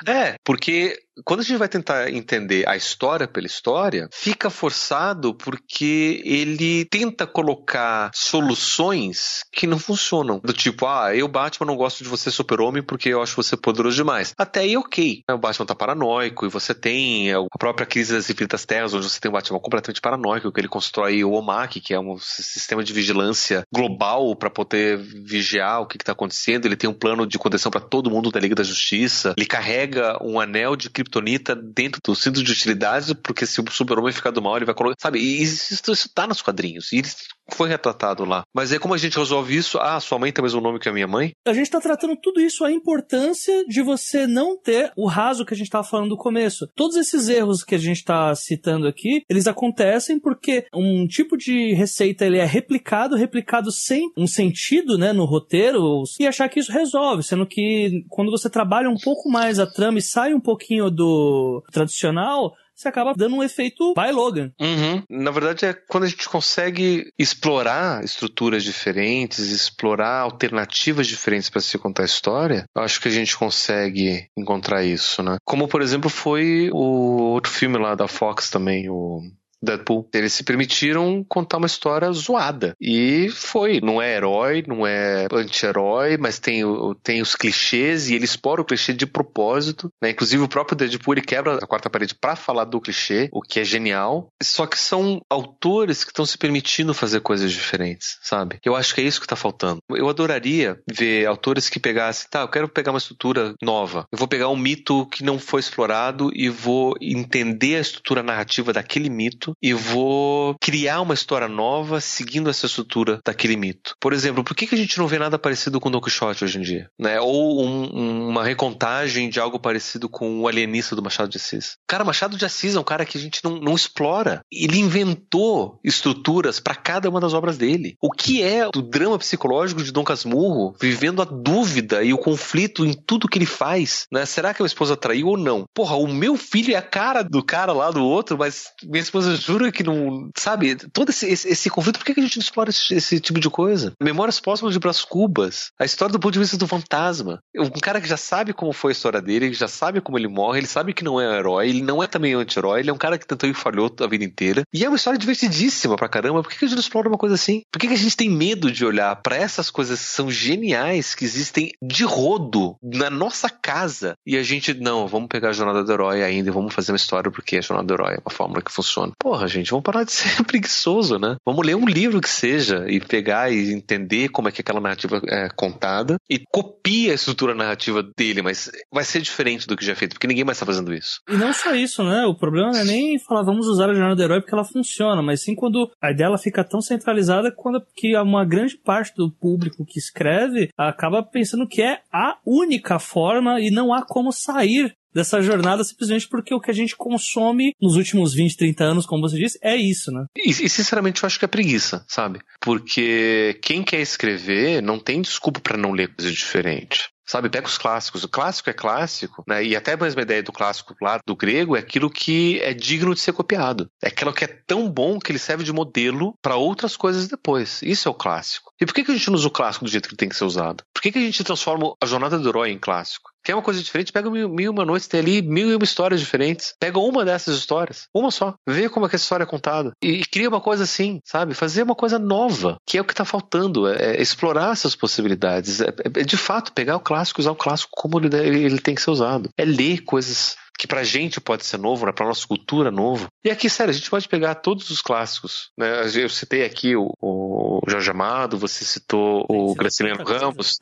[0.07, 6.23] É, porque quando a gente vai tentar entender a história pela história, fica forçado porque
[6.25, 10.41] ele tenta colocar soluções que não funcionam.
[10.43, 13.97] Do tipo, ah, eu, Batman, não gosto de você super-homem porque eu acho você poderoso
[13.97, 14.33] demais.
[14.39, 15.23] Até aí, ok.
[15.31, 19.21] O Batman tá paranoico e você tem a própria crise das infinitas terras, onde você
[19.21, 22.93] tem o Batman completamente paranoico, que ele constrói o OMAC, que é um sistema de
[22.93, 26.67] vigilância global para poder vigiar o que, que tá acontecendo.
[26.67, 29.35] Ele tem um plano de contenção para todo mundo da Liga da Justiça.
[29.37, 29.88] Ele carrega
[30.23, 34.43] um anel de kryptonita dentro do cinto de utilidades, porque se o super-homem ficar do
[34.43, 34.97] mal, ele vai colocar.
[35.01, 36.93] Sabe, e isso, isso tá nos quadrinhos.
[36.93, 37.17] E isso
[37.51, 38.43] foi retratado lá.
[38.55, 39.79] Mas aí, como a gente resolve isso?
[39.79, 41.33] Ah, sua mãe tem o mesmo nome que a minha mãe?
[41.47, 45.55] A gente tá tratando tudo isso, a importância de você não ter o raso que
[45.55, 46.69] a gente tava falando no começo.
[46.75, 51.73] Todos esses erros que a gente tá citando aqui, eles acontecem porque um tipo de
[51.75, 56.73] receita ele é replicado, replicado sem um sentido, né, no roteiro, e achar que isso
[56.73, 60.91] resolve, sendo que quando você trabalha um pouco mais a trama e sai um pouquinho
[60.91, 64.53] do tradicional, você acaba dando um efeito by Logan.
[64.61, 65.03] Uhum.
[65.11, 71.77] Na verdade, é quando a gente consegue explorar estruturas diferentes, explorar alternativas diferentes para se
[71.77, 75.39] contar a história, eu acho que a gente consegue encontrar isso, né?
[75.45, 79.23] Como, por exemplo, foi o outro filme lá da Fox também, o
[79.63, 80.09] Deadpool.
[80.15, 82.75] Eles se permitiram contar uma história zoada.
[82.81, 83.81] E foi.
[83.81, 86.63] Não é herói, não é anti-herói, mas tem,
[87.03, 89.91] tem os clichês e ele explora o clichê de propósito.
[90.01, 90.11] Né?
[90.11, 93.61] Inclusive o próprio Deadpool ele quebra a quarta parede pra falar do clichê, o que
[93.61, 94.29] é genial.
[94.43, 98.59] Só que são autores que estão se permitindo fazer coisas diferentes, sabe?
[98.65, 99.81] Eu acho que é isso que tá faltando.
[99.91, 104.07] Eu adoraria ver autores que pegassem, tá, eu quero pegar uma estrutura nova.
[104.13, 108.73] Eu vou pegar um mito que não foi explorado e vou entender a estrutura narrativa
[108.73, 113.95] daquele mito e vou criar uma história nova seguindo essa estrutura daquele mito.
[114.01, 116.63] Por exemplo, por que, a gente não vê nada parecido com Don Quixote hoje em
[116.63, 116.91] dia?
[116.99, 117.21] Né?
[117.21, 121.77] Ou um- uma recontagem de algo parecido com o alienista do Machado de Assis.
[121.87, 124.43] Cara, Machado de Assis é um cara que a gente não, não explora.
[124.53, 127.97] Ele inventou estruturas para cada uma das obras dele.
[128.01, 132.85] O que é o drama psicológico de Dom Casmurro vivendo a dúvida e o conflito
[132.85, 134.07] em tudo que ele faz?
[134.13, 134.25] Né?
[134.27, 135.65] Será que a minha esposa traiu ou não?
[135.75, 139.37] Porra, o meu filho é a cara do cara lá do outro, mas minha esposa
[139.41, 140.31] jura que não.
[140.37, 140.77] Sabe?
[140.93, 143.51] Todo esse, esse, esse conflito, por que a gente não explora esse, esse tipo de
[143.51, 143.93] coisa?
[144.01, 145.71] Memórias póstumas de Brás Cubas.
[145.79, 147.41] A história do ponto de vista do fantasma.
[147.57, 150.29] Um cara que já sabe como foi a história dele, que já sabe como ele
[150.29, 152.91] morre, ele sabe que não é um herói, ele não é também um anti-herói, ele
[152.91, 154.63] é um cara que tentou e falhou a vida inteira.
[154.73, 156.43] E é uma história divertidíssima pra caramba.
[156.43, 157.63] Por que a gente não explora uma coisa assim?
[157.73, 161.25] Por que a gente tem medo de olhar pra essas coisas que são geniais, que
[161.25, 164.15] existem de rodo na nossa casa?
[164.27, 166.97] E a gente, não, vamos pegar a jornada do herói ainda e vamos fazer uma
[166.97, 169.13] história porque a jornada do herói é uma fórmula que funciona.
[169.29, 171.37] Porra, gente, vamos parar de ser preguiçoso, né?
[171.45, 175.21] Vamos ler um livro que seja e pegar e entender como é que aquela narrativa
[175.29, 179.93] é contada e copia a estrutura narrativa dele, mas vai ser diferente do que já
[179.93, 181.21] é feito, porque ninguém mais tá fazendo isso.
[181.29, 182.25] E não só isso, né?
[182.25, 185.21] O problema não é nem falar vamos usar a jornada do herói porque ela funciona,
[185.21, 189.31] mas sim quando a ideia ela fica tão centralizada quando que uma grande parte do
[189.31, 194.97] público que escreve acaba pensando que é a única forma e não há como sair
[195.19, 199.29] dessa jornada simplesmente porque o que a gente consome nos últimos 20, 30 anos, como
[199.29, 200.27] você disse, é isso, né?
[200.37, 202.41] E, e, sinceramente eu acho que é preguiça, sabe?
[202.61, 207.09] Porque quem quer escrever não tem desculpa pra não ler coisa diferente.
[207.27, 207.51] sabe?
[207.51, 208.25] Pega os clássicos.
[208.25, 209.63] O clássico é clássico, né?
[209.63, 213.15] E até mesmo a ideia do clássico lá do grego é aquilo que é digno
[213.15, 213.91] de ser copiado.
[214.03, 217.83] É aquilo que é tão bom que ele serve de modelo para outras coisas depois.
[217.83, 218.73] Isso é o clássico.
[218.81, 220.29] E por que, que a gente não usa o clássico do jeito que ele tem
[220.29, 220.85] que ser usado?
[220.95, 223.31] Por que, que a gente transforma a jornada do herói em clássico?
[223.45, 224.13] Quer uma coisa diferente?
[224.13, 226.75] Pega mil, mil uma noites, tem ali mil e uma histórias diferentes.
[226.79, 228.55] Pega uma dessas histórias, uma só.
[228.67, 229.93] Vê como é que essa história é contada.
[230.03, 231.55] E, e cria uma coisa assim, sabe?
[231.55, 233.89] Fazer uma coisa nova, que é o que está faltando.
[233.89, 235.81] É, é, explorar essas possibilidades.
[235.81, 238.95] É, é, de fato pegar o clássico, usar o clássico como ele, ele, ele tem
[238.95, 239.51] que ser usado.
[239.57, 242.13] É ler coisas que pra gente pode ser novo, né?
[242.13, 243.27] pra nossa cultura novo.
[243.45, 245.71] E aqui, sério, a gente pode pegar todos os clássicos.
[245.77, 246.03] Né?
[246.15, 250.79] Eu citei aqui o, o Jorge Amado, você citou o Graciliano Ramos,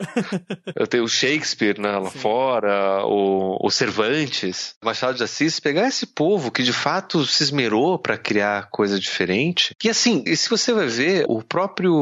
[0.75, 2.19] eu tenho o Shakespeare né, lá Sim.
[2.19, 7.97] fora, o, o Cervantes, Machado de Assis, pegar esse povo que de fato se esmerou
[7.97, 9.73] para criar coisa diferente.
[9.83, 11.93] E assim, e se você vai ver, o próprio.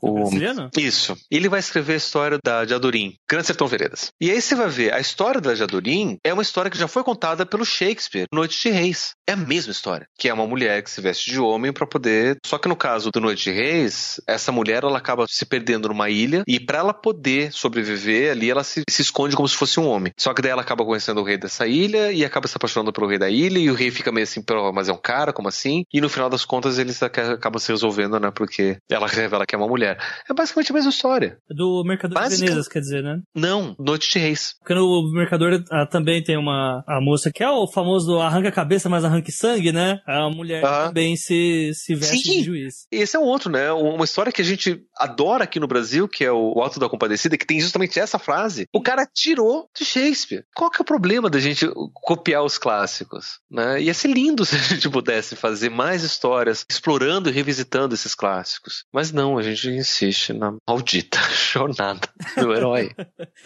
[0.00, 0.30] O,
[0.76, 1.16] Isso.
[1.30, 4.12] Ele vai escrever a história da de Adorim, Grande Sertão Veredas.
[4.20, 6.86] E aí você vai ver, a história da de Adorim é uma história que já
[6.86, 9.12] foi contada pelo Shakespeare, Noite de Reis.
[9.26, 12.36] É a mesma história, que é uma mulher que se veste de homem para poder.
[12.44, 16.10] Só que no caso do Noite de Reis, essa mulher ela acaba se perdendo numa
[16.10, 19.86] ilha e para ela poder sobreviver ali, ela se, se, esconde como se fosse um
[19.86, 20.12] homem.
[20.18, 23.06] Só que daí ela acaba conhecendo o rei dessa ilha e acaba se apaixonando pelo
[23.06, 24.42] rei da ilha e o rei fica meio assim,
[24.74, 25.84] mas é um cara, como assim?
[25.92, 28.30] E no final das contas eles acabam se resolvendo, né?
[28.34, 29.98] Porque ela revela que é uma mulher.
[30.28, 31.38] É basicamente a mesma história.
[31.48, 32.40] Do Mercador Basic...
[32.40, 33.20] de Venezas, quer dizer, né?
[33.34, 34.54] Não, Noite de Reis.
[34.58, 39.04] Porque no Mercador ah, também tem uma a moça que é o famoso arranca-cabeça, mas
[39.04, 40.00] arranca-sangue, né?
[40.06, 40.86] A mulher ah.
[40.86, 42.38] também se, se veste Sim.
[42.38, 42.86] de juiz.
[42.90, 43.70] Esse é um outro, né?
[43.72, 47.36] Uma história que a gente adora aqui no Brasil, que é o Alto da Compadecida,
[47.36, 48.66] que tem justamente essa frase.
[48.72, 50.44] O cara tirou de Shakespeare.
[50.54, 53.40] Qual que é o problema da gente copiar os clássicos?
[53.50, 53.82] Né?
[53.82, 58.84] Ia ser lindo se a gente pudesse fazer mais histórias explorando e revisitando esses clássicos.
[58.92, 61.18] Mas não, a gente insiste na maldita
[61.52, 62.90] jornada do herói.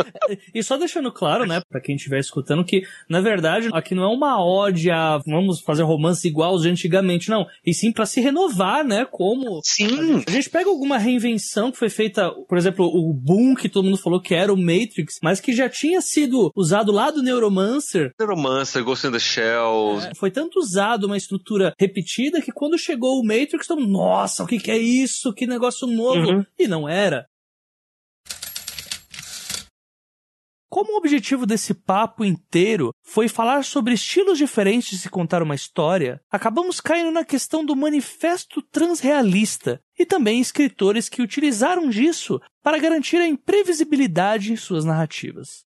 [0.55, 4.09] e só deixando claro, né, para quem estiver escutando, que na verdade aqui não é
[4.09, 7.47] uma ode a vamos fazer romance igual de antigamente, não.
[7.65, 9.05] E sim para se renovar, né?
[9.11, 9.61] Como.
[9.65, 9.87] Sim.
[9.87, 13.69] A gente, a gente, pega alguma reinvenção que foi feita, por exemplo, o Boom, que
[13.69, 17.23] todo mundo falou que era o Matrix, mas que já tinha sido usado lá do
[17.23, 18.13] Neuromancer.
[18.19, 20.01] Neuromancer, Ghost in the Shell.
[20.01, 24.45] É, foi tanto usado uma estrutura repetida que quando chegou o Matrix, todo mundo, nossa,
[24.45, 25.33] o que, que é isso?
[25.33, 26.31] Que negócio novo.
[26.31, 26.45] Uhum.
[26.59, 27.27] E não era.
[30.75, 35.55] Como o objetivo desse papo inteiro foi falar sobre estilos diferentes de se contar uma
[35.55, 42.81] história, acabamos caindo na questão do manifesto transrealista e também escritores que utilizaram disso para
[42.81, 45.65] garantir a imprevisibilidade em suas narrativas.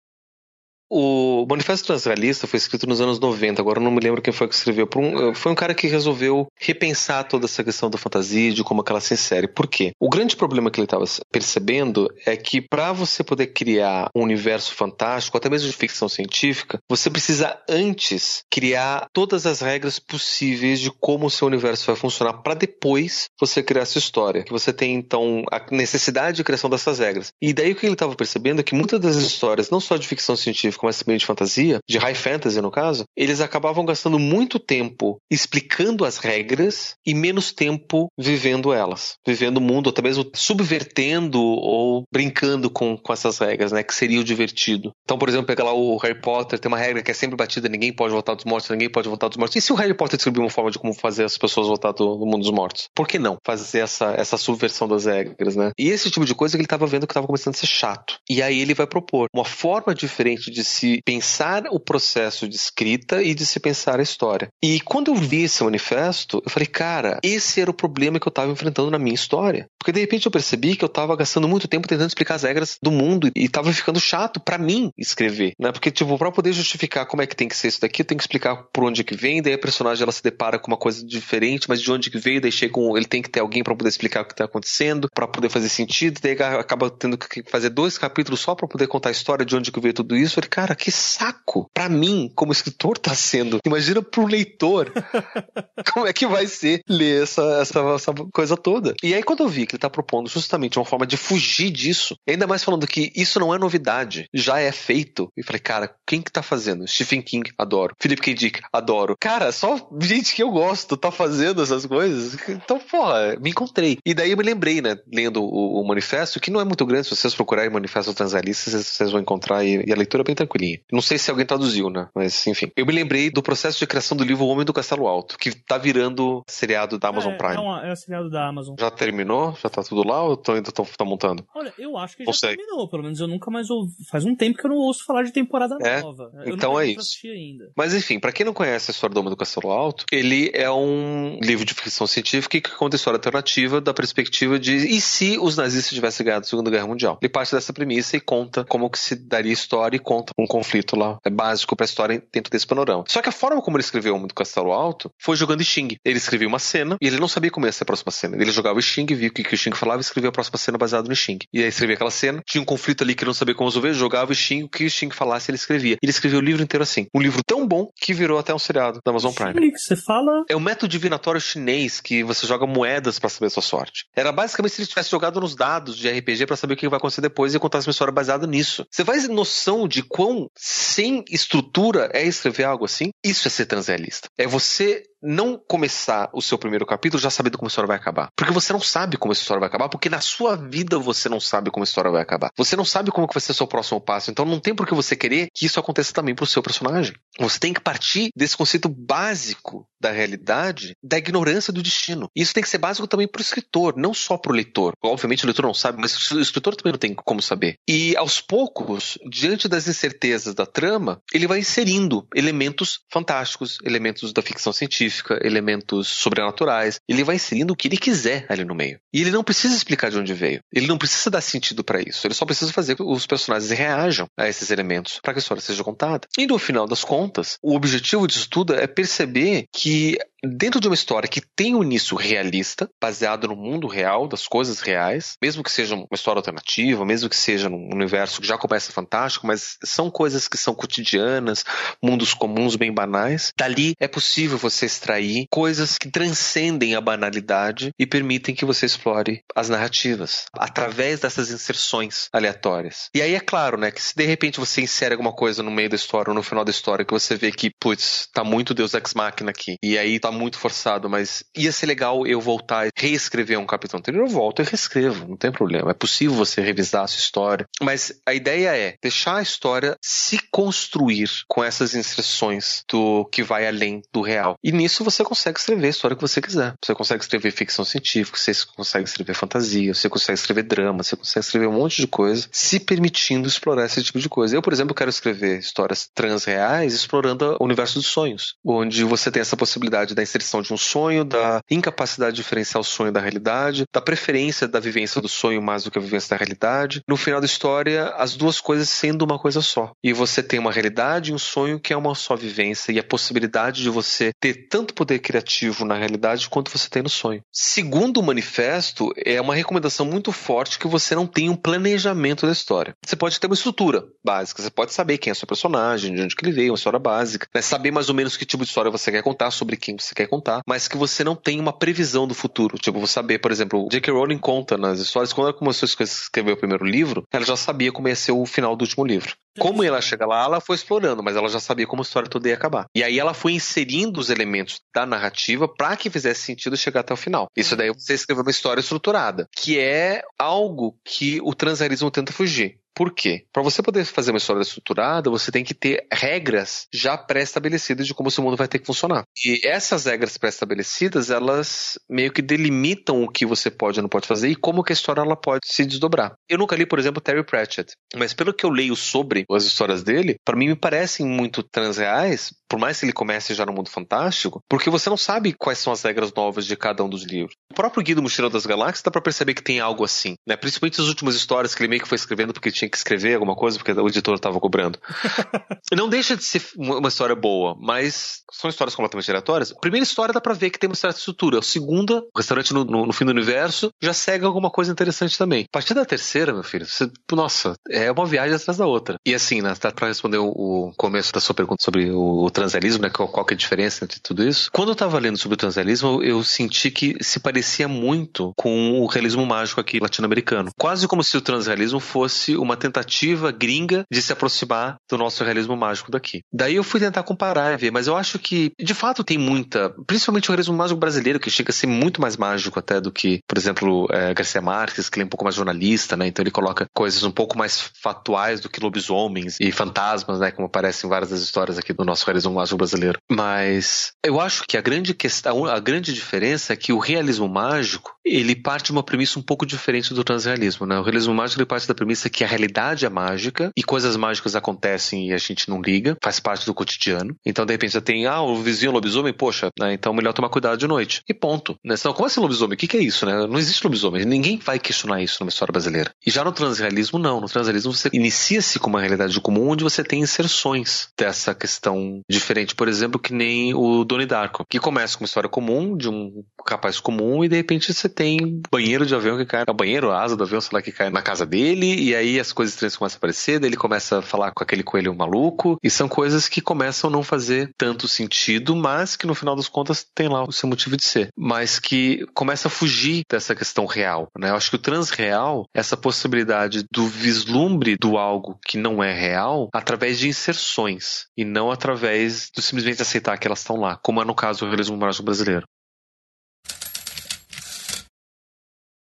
[0.93, 4.55] O Manifesto Transrealista foi escrito nos anos 90, agora não me lembro quem foi que
[4.57, 4.89] escreveu.
[4.97, 9.01] Um, foi um cara que resolveu repensar toda essa questão da fantasia, de como ela
[9.01, 9.47] se insere.
[9.47, 9.93] Por quê?
[10.01, 14.75] O grande problema que ele estava percebendo é que para você poder criar um universo
[14.75, 20.91] fantástico, até mesmo de ficção científica, você precisa antes criar todas as regras possíveis de
[20.91, 24.43] como o seu universo vai funcionar para depois você criar essa história.
[24.43, 27.33] Que você tem então a necessidade de criação dessas regras.
[27.41, 30.09] E daí o que ele estava percebendo é que muitas das histórias, não só de
[30.09, 34.19] ficção científica, como esse meio de fantasia, de high fantasy no caso, eles acabavam gastando
[34.19, 40.29] muito tempo explicando as regras e menos tempo vivendo elas, vivendo o mundo, até mesmo
[40.35, 43.83] subvertendo ou brincando com, com essas regras, né?
[43.83, 44.93] Que seria o divertido.
[45.05, 47.69] Então, por exemplo, pegar lá o Harry Potter, tem uma regra que é sempre batida,
[47.69, 49.57] ninguém pode voltar dos mortos, ninguém pode voltar dos mortos.
[49.57, 52.17] E se o Harry Potter descobrir uma forma de como fazer as pessoas voltar do,
[52.17, 52.89] do mundo dos mortos?
[52.95, 55.73] Por que não fazer essa, essa subversão das regras, né?
[55.79, 58.19] E esse tipo de coisa que ele estava vendo que estava começando a ser chato.
[58.29, 63.23] E aí ele vai propor uma forma diferente de se pensar o processo de escrita
[63.23, 64.49] e de se pensar a história.
[64.63, 68.31] E quando eu vi esse manifesto, eu falei, cara, esse era o problema que eu
[68.31, 69.67] estava enfrentando na minha história.
[69.79, 72.79] Porque de repente eu percebi que eu estava gastando muito tempo tentando explicar as regras
[72.83, 75.73] do mundo e estava ficando chato para mim escrever, né?
[75.73, 78.19] Porque, tipo, pra poder justificar como é que tem que ser isso daqui, eu tenho
[78.19, 81.05] que explicar por onde que vem, daí a personagem ela se depara com uma coisa
[81.05, 83.75] diferente, mas de onde que veio, daí chega um, ele tem que ter alguém para
[83.75, 87.71] poder explicar o que tá acontecendo, para poder fazer sentido, daí acaba tendo que fazer
[87.71, 90.39] dois capítulos só para poder contar a história de onde que veio tudo isso.
[90.39, 93.59] Eu falei, cara, que saco para mim, como escritor, tá sendo.
[93.65, 94.93] Imagina pro leitor
[95.95, 98.95] como é que vai ser ler essa, essa, essa, coisa toda.
[99.03, 102.15] E aí, quando eu vi que ele tá propondo justamente uma forma de fugir disso,
[102.29, 105.29] ainda mais falando que isso não é novidade, já é feito.
[105.35, 106.87] E falei, cara, quem que tá fazendo?
[106.87, 107.95] Stephen King, adoro.
[107.99, 108.35] Philip K.
[108.35, 109.17] Dick, adoro.
[109.19, 112.37] Cara, só gente que eu gosto tá fazendo essas coisas.
[112.49, 113.97] Então, porra, me encontrei.
[114.05, 117.07] E daí eu me lembrei, né, lendo o, o manifesto, que não é muito grande,
[117.07, 120.35] se vocês procurarem manifesto transalista, vocês, vocês vão encontrar e, e a leitura é bem
[120.35, 120.81] tranquila tranquilinha.
[120.93, 122.09] Não sei se alguém traduziu, né?
[122.15, 122.71] Mas enfim.
[122.77, 125.55] Eu me lembrei do processo de criação do livro O Homem do Castelo Alto, que
[125.55, 127.55] tá virando seriado da Amazon é, Prime.
[127.55, 128.75] É, uma, é um seriado da Amazon.
[128.79, 129.57] Já terminou?
[129.63, 131.45] Já tá tudo lá ou tô, ainda tô, tá montando?
[131.55, 132.89] Olha, eu acho que já terminou.
[132.89, 133.93] Pelo menos eu nunca mais ouvi.
[134.11, 136.01] Faz um tempo que eu não ouço falar de temporada é?
[136.01, 136.31] nova.
[136.45, 137.19] Eu então é isso.
[137.25, 137.71] Ainda.
[137.77, 140.71] Mas enfim, para quem não conhece a história do Homem do Castelo Alto, ele é
[140.71, 145.39] um livro de ficção científica que conta a história alternativa da perspectiva de e se
[145.39, 147.19] os nazistas tivessem ganhado a Segunda Guerra Mundial?
[147.21, 150.97] Ele parte dessa premissa e conta como que se daria história e conta um conflito
[150.97, 151.19] lá.
[151.25, 153.05] É básico pra história dentro desse panorama.
[153.09, 155.97] Só que a forma como ele escreveu o Homem do Castelo Alto foi jogando Xing.
[156.05, 158.37] Ele escreveu uma cena e ele não sabia como ia ser a próxima cena.
[158.37, 160.59] Ele jogava o Xing, via o que, que o Xing falava e escrevia a próxima
[160.59, 161.39] cena baseado no Xing.
[161.53, 163.93] E aí escrevia aquela cena, tinha um conflito ali que ele não sabia como resolver,
[163.95, 165.97] jogava o Xing, o que o Xing falasse ele escrevia.
[166.03, 167.07] Ele escreveu o livro inteiro assim.
[167.15, 169.73] Um livro tão bom que virou até um seriado da Amazon Prime.
[169.73, 170.45] que você fala?
[170.49, 174.07] É o método divinatório chinês que você joga moedas para saber a sua sorte.
[174.15, 176.99] Era basicamente se ele tivesse jogado nos dados de RPG para saber o que vai
[176.99, 178.87] acontecer depois e contar uma história baseada nisso.
[178.91, 183.09] Você faz noção de quão sem estrutura é escrever algo assim?
[183.25, 184.29] Isso é ser transrealista.
[184.37, 188.29] É você não começar o seu primeiro capítulo já sabendo como a história vai acabar.
[188.37, 191.41] Porque você não sabe como a história vai acabar, porque na sua vida você não
[191.41, 192.51] sabe como a história vai acabar.
[192.57, 194.87] Você não sabe como que vai ser o seu próximo passo, então não tem por
[194.87, 197.15] que você querer que isso aconteça também pro seu personagem.
[197.39, 202.29] Você tem que partir desse conceito básico da realidade, da ignorância do destino.
[202.35, 204.95] E isso tem que ser básico também pro escritor, não só pro leitor.
[205.03, 207.77] Obviamente o leitor não sabe, mas o escritor também não tem como saber.
[207.87, 214.41] E aos poucos, diante das incertezas da trama, ele vai inserindo elementos fantásticos, elementos da
[214.41, 215.10] ficção científica,
[215.43, 217.01] elementos sobrenaturais.
[217.09, 218.99] Ele vai inserindo o que ele quiser ali no meio.
[219.13, 220.63] E ele não precisa explicar de onde veio.
[220.73, 222.27] Ele não precisa dar sentido para isso.
[222.27, 225.63] Ele só precisa fazer que os personagens reajam a esses elementos para que a história
[225.63, 226.27] seja contada.
[226.39, 230.95] E no final das contas, o objetivo disso tudo é perceber que dentro de uma
[230.95, 235.71] história que tem um início realista, baseado no mundo real, das coisas reais, mesmo que
[235.71, 240.11] seja uma história alternativa, mesmo que seja num universo que já começa fantástico, mas são
[240.11, 241.65] coisas que são cotidianas,
[242.03, 248.07] mundos comuns bem banais, dali é possível você extrair coisas que transcendem a banalidade e
[248.07, 253.09] permitem que você explore as narrativas através dessas inserções aleatórias.
[253.15, 255.89] E aí é claro, né, que se de repente você insere alguma coisa no meio
[255.89, 258.93] da história ou no final da história que você vê que, putz, tá muito Deus
[258.93, 262.91] Ex Machina aqui, e aí tá muito forçado, mas ia ser legal eu voltar e
[262.95, 265.91] reescrever um capítulo anterior, eu volto e reescrevo, não tem problema.
[265.91, 270.39] É possível você revisar a sua história, mas a ideia é deixar a história se
[270.51, 274.57] construir com essas inserções do que vai além do real.
[274.63, 276.75] E nisso você consegue escrever a história que você quiser.
[276.85, 281.45] Você consegue escrever ficção científica, você consegue escrever fantasia, você consegue escrever drama, você consegue
[281.45, 284.57] escrever um monte de coisa, se permitindo explorar esse tipo de coisa.
[284.57, 289.41] Eu, por exemplo, quero escrever histórias transreais explorando o universo dos sonhos, onde você tem
[289.41, 293.85] essa possibilidade da inserção de um sonho, da incapacidade de diferenciar o sonho da realidade,
[293.93, 297.03] da preferência da vivência do sonho mais do que a vivência da realidade.
[297.07, 299.93] No final da história, as duas coisas sendo uma coisa só.
[300.03, 303.05] E você tem uma realidade e um sonho que é uma só vivência e a
[303.05, 307.43] possibilidade de você ter tanto poder criativo na realidade quanto você tem no sonho.
[307.53, 312.53] Segundo o manifesto, é uma recomendação muito forte que você não tenha um planejamento da
[312.53, 312.95] história.
[313.05, 316.35] Você pode ter uma estrutura básica, você pode saber quem é seu personagem, de onde
[316.35, 317.63] que ele veio, uma história básica, né?
[317.63, 320.27] saber mais ou menos que tipo de história você quer contar, sobre quem você quer
[320.27, 322.77] contar, mas que você não tem uma previsão do futuro.
[322.79, 324.13] Tipo, você saber, por exemplo, J.K.
[324.13, 327.93] Rowling conta nas histórias, quando ela começou a escrever o primeiro livro, ela já sabia
[327.93, 329.37] como ia ser o final do último livro.
[329.59, 332.49] Como ela chega lá, ela foi explorando, mas ela já sabia como a história toda
[332.49, 332.87] ia acabar.
[332.95, 337.13] E aí ela foi inserindo os elementos da narrativa para que fizesse sentido chegar até
[337.13, 337.49] o final.
[337.57, 342.80] Isso daí você escreveu uma história estruturada, que é algo que o transrealismo tenta fugir.
[343.01, 343.47] Por quê?
[343.51, 348.13] Para você poder fazer uma história estruturada, você tem que ter regras já pré-estabelecidas de
[348.13, 349.25] como o seu mundo vai ter que funcionar.
[349.43, 354.27] E essas regras pré-estabelecidas, elas meio que delimitam o que você pode ou não pode
[354.27, 356.35] fazer e como que a história ela pode se desdobrar.
[356.47, 360.03] Eu nunca li, por exemplo, Terry Pratchett, mas pelo que eu leio sobre as histórias
[360.03, 363.89] dele, para mim me parecem muito transreais, por mais que ele comece já no mundo
[363.89, 367.55] fantástico, porque você não sabe quais são as regras novas de cada um dos livros.
[367.73, 370.55] O próprio Guia do Mochileiro das Galáxias dá para perceber que tem algo assim, né?
[370.55, 373.55] Principalmente as últimas histórias que ele meio que foi escrevendo porque tinha que escrever alguma
[373.55, 374.99] coisa porque o editor estava cobrando.
[375.97, 379.73] não deixa de ser uma história boa, mas são histórias completamente aleatórias.
[379.73, 381.59] A primeira história dá pra ver que tem uma certa estrutura.
[381.59, 385.39] A segunda, o restaurante no, no, no, fim do universo, já segue alguma coisa interessante
[385.39, 385.65] também.
[385.65, 389.17] A partir da terceira, meu filho, você, nossa, é uma viagem atrás da outra.
[389.25, 392.51] E assim, né, tá pra responder o, o começo da sua pergunta sobre o, o
[392.51, 394.71] transrealismo, né, qual, qual que é a diferença entre tudo isso.
[394.73, 399.07] Quando eu tava lendo sobre o transrealismo, eu senti que se parecia muito com o
[399.07, 400.71] realismo mágico aqui latino-americano.
[400.79, 405.77] Quase como se o transrealismo fosse uma tentativa gringa de se aproximar do nosso realismo
[405.77, 406.43] mágico daqui.
[406.53, 409.95] Daí eu fui tentar comparar e ver, mas eu acho que, de fato, tem muita,
[410.07, 413.41] principalmente o realismo mágico brasileiro, que chega a ser muito mais mágico até do que,
[413.47, 416.27] por exemplo, é, Garcia Marques, que ele é um pouco mais jornalista, né?
[416.27, 420.51] Então ele coloca coisas um pouco mais fatuais do que lobisomens e fantasmas, né?
[420.51, 423.19] Como aparecem em várias das histórias aqui do nosso realismo mágico brasileiro.
[423.31, 428.15] Mas eu acho que a grande questão, a grande diferença é que o realismo mágico,
[428.25, 430.99] ele parte de uma premissa um pouco diferente do transrealismo, né?
[430.99, 434.55] O realismo mágico ele parte da premissa que a realidade é mágica e coisas mágicas
[434.55, 437.35] acontecem e a gente não liga, faz parte do cotidiano.
[437.45, 439.93] Então, de repente, você tem, ah, o vizinho é lobisomem, poxa, né?
[439.93, 441.23] Então melhor tomar cuidado de noite.
[441.29, 441.77] E ponto.
[441.85, 441.97] Né?
[441.97, 442.75] Senão, como assim lobisomem?
[442.75, 443.47] O que, que é isso, né?
[443.47, 444.25] Não existe lobisomem.
[444.25, 446.13] Ninguém vai questionar isso numa história brasileira.
[446.27, 447.41] E já no transrealismo, não.
[447.41, 452.75] No transrealismo, você inicia-se com uma realidade comum onde você tem inserções dessa questão diferente.
[452.75, 456.45] Por exemplo, que nem o Doni Darko, que começa com uma história comum, de um
[456.65, 460.45] capaz comum, e de repente você tem banheiro de avião que cai, banheiro, asa do
[460.45, 463.19] avião, sei lá, que cai na casa dele, e aí as coisas estranhas começam a
[463.19, 467.13] aparecer, ele começa a falar com aquele coelho maluco, e são coisas que começam a
[467.13, 470.97] não fazer tanto sentido, mas que no final das contas tem lá o seu motivo
[470.97, 471.29] de ser.
[471.37, 474.51] Mas que começa a fugir dessa questão real, né?
[474.51, 479.69] Eu acho que o transreal, essa possibilidade do vislumbre do algo que não é real,
[479.75, 484.25] através de inserções, e não através do simplesmente aceitar que elas estão lá, como é
[484.25, 485.67] no caso do realismo mágico brasileiro.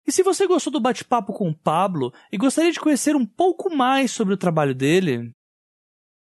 [0.08, 3.76] E se você gostou do bate-papo com o Pablo e gostaria de conhecer um pouco
[3.76, 5.32] mais sobre o trabalho dele,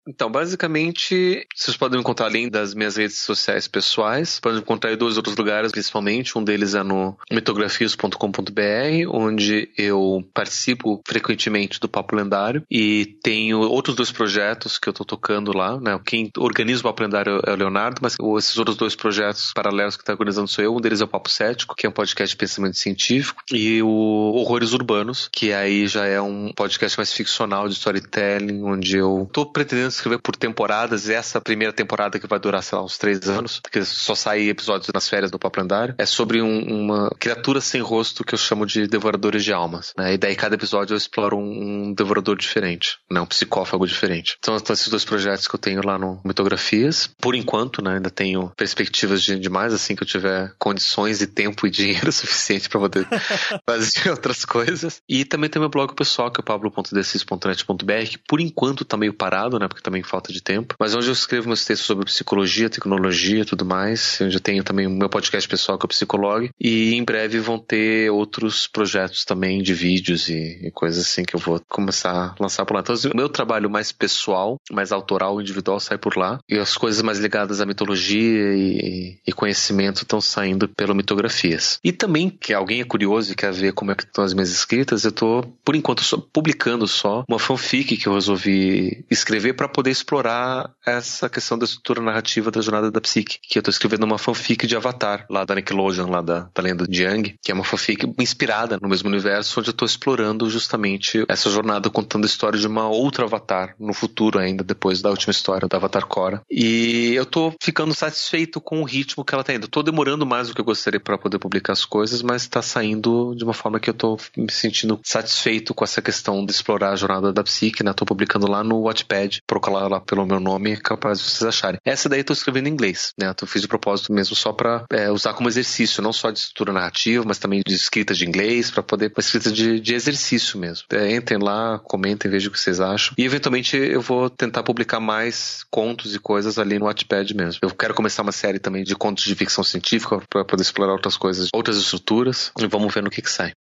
[0.07, 4.39] então, basicamente, vocês podem encontrar além das minhas redes sociais pessoais.
[4.39, 6.37] Podem encontrar em dois outros lugares, principalmente.
[6.37, 12.63] Um deles é no mitografias.com.br, onde eu participo frequentemente do Papo Lendário.
[12.69, 15.79] E tenho outros dois projetos que eu estou tocando lá.
[15.79, 15.99] Né?
[16.05, 20.03] Quem organiza o Papo Lendário é o Leonardo, mas esses outros dois projetos paralelos que
[20.03, 20.75] está organizando sou eu.
[20.75, 23.41] Um deles é o Papo Cético, que é um podcast de pensamento científico.
[23.51, 28.97] E o Horrores Urbanos, que aí já é um podcast mais ficcional de storytelling, onde
[28.97, 31.09] eu estou pretendendo escrever por temporadas.
[31.09, 34.89] Essa primeira temporada que vai durar, sei lá, uns três anos, porque só sai episódios
[34.93, 38.65] nas férias do Papo Lendário, é sobre um, uma criatura sem rosto que eu chamo
[38.65, 39.93] de devoradores de almas.
[39.97, 40.13] Né?
[40.13, 43.21] E daí cada episódio eu exploro um, um devorador diferente, né?
[43.21, 44.37] um psicófago diferente.
[44.39, 47.09] Então, são esses dois projetos que eu tenho lá no Mitografias.
[47.19, 51.27] Por enquanto, né, ainda tenho perspectivas de, de mais, assim que eu tiver condições e
[51.27, 53.07] tempo e dinheiro suficiente para poder
[53.67, 55.01] fazer outras coisas.
[55.07, 59.59] E também tem meu blog pessoal, que é pablo.decis.net.br, que por enquanto tá meio parado,
[59.59, 59.67] né?
[59.67, 60.73] Porque também falta de tempo.
[60.79, 64.19] Mas onde eu escrevo meus textos sobre psicologia, tecnologia e tudo mais.
[64.19, 66.49] Onde eu tenho também o meu podcast pessoal que é o Psicologue.
[66.59, 71.35] E em breve vão ter outros projetos também de vídeos e, e coisas assim que
[71.35, 72.79] eu vou começar a lançar por lá.
[72.79, 76.39] Então, o meu trabalho mais pessoal, mais autoral, individual, sai por lá.
[76.49, 81.79] E as coisas mais ligadas à mitologia e, e conhecimento estão saindo pelo Mitografias.
[81.83, 84.49] E também, que alguém é curioso e quer ver como é que estão as minhas
[84.49, 89.67] escritas, eu tô, por enquanto, só, publicando só uma fanfic que eu resolvi escrever para
[89.75, 93.39] poder explorar essa questão da estrutura narrativa da jornada da psique.
[93.41, 96.87] Que eu tô escrevendo uma fanfic de Avatar, lá da Nickelodeon, lá da, da lenda
[96.87, 101.25] de Yang, que é uma fanfic inspirada no mesmo universo, onde eu tô explorando justamente
[101.27, 105.31] essa jornada, contando a história de uma outra Avatar, no futuro ainda, depois da última
[105.31, 106.41] história da Avatar Korra.
[106.49, 109.67] E eu tô ficando satisfeito com o ritmo que ela tá indo.
[109.67, 113.35] tô demorando mais do que eu gostaria para poder publicar as coisas, mas tá saindo
[113.35, 116.95] de uma forma que eu tô me sentindo satisfeito com essa questão de explorar a
[116.95, 117.91] jornada da psique, né?
[117.91, 121.79] Tô publicando lá no Watchpad, procurar lá pelo meu nome, é capaz de vocês acharem.
[121.85, 123.33] Essa daí eu tô escrevendo em inglês, né?
[123.41, 126.73] Eu fiz de propósito mesmo só para é, usar como exercício, não só de estrutura
[126.73, 130.85] narrativa, mas também de escrita de inglês, para poder, pra escrita de, de exercício mesmo.
[130.91, 133.13] É, entrem lá, comentem, vejam o que vocês acham.
[133.17, 137.59] E eventualmente eu vou tentar publicar mais contos e coisas ali no Wattpad mesmo.
[137.61, 141.17] Eu quero começar uma série também de contos de ficção científica para poder explorar outras
[141.17, 143.53] coisas, outras estruturas, e vamos ver no que que sai.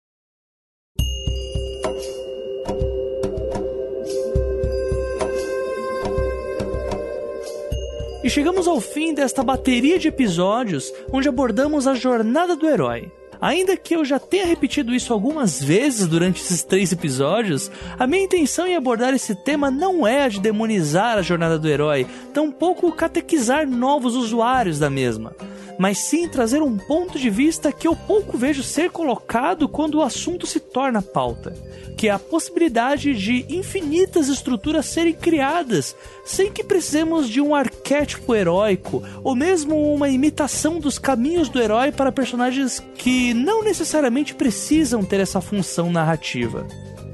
[8.25, 13.13] E chegamos ao fim desta bateria de episódios onde abordamos a jornada do herói.
[13.41, 18.25] Ainda que eu já tenha repetido isso algumas vezes durante esses três episódios, a minha
[18.25, 22.93] intenção em abordar esse tema não é a de demonizar a jornada do herói, tampouco
[22.93, 25.35] catequizar novos usuários da mesma,
[25.79, 30.03] mas sim trazer um ponto de vista que eu pouco vejo ser colocado quando o
[30.03, 31.55] assunto se torna pauta
[31.97, 38.35] que é a possibilidade de infinitas estruturas serem criadas sem que precisemos de um arquétipo
[38.35, 45.05] heróico ou mesmo uma imitação dos caminhos do herói para personagens que não necessariamente precisam
[45.05, 46.67] ter essa função narrativa.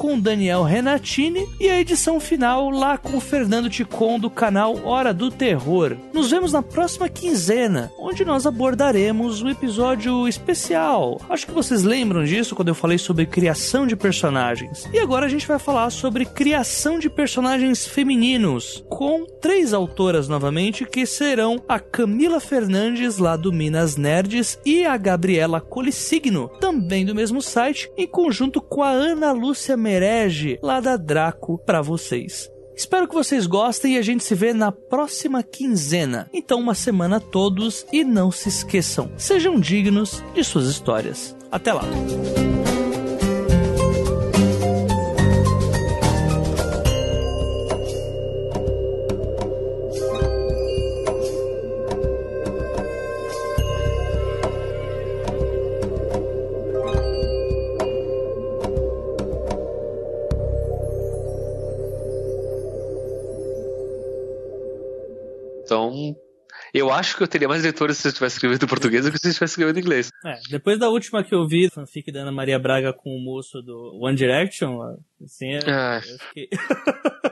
[0.00, 5.12] com Daniel Renatini e a edição final lá com o Fernando Ticon do canal Hora
[5.12, 5.94] do Terror.
[6.14, 11.20] Nos vemos na próxima quinzena, onde nós abordaremos um episódio especial.
[11.28, 14.88] Acho que vocês lembram disso quando eu falei sobre criação de personagens.
[14.90, 20.86] E agora a gente vai falar sobre criação de personagens femininos, com três autoras novamente,
[20.86, 27.14] que serão a Camila Fernandes, lá do Minas Nerds, e a Gabriela Colissigno, também do
[27.14, 32.48] mesmo site, em conjunto com a Ana Lúcia Merege, lá da Draco, para vocês.
[32.76, 36.30] Espero que vocês gostem e a gente se vê na próxima quinzena.
[36.32, 41.36] Então, uma semana a todos e não se esqueçam, sejam dignos de suas histórias.
[41.50, 41.82] Até lá!
[66.90, 69.18] Eu acho que eu teria mais leitores se eu estivesse escrevendo em português do que
[69.18, 70.10] se eu estivesse escrevendo em inglês.
[70.26, 73.62] É, depois da última que eu vi, fanfic da Ana Maria Braga com o moço
[73.62, 74.78] do One Direction,
[75.24, 76.00] assim, Ah.
[76.04, 76.48] eu fiquei...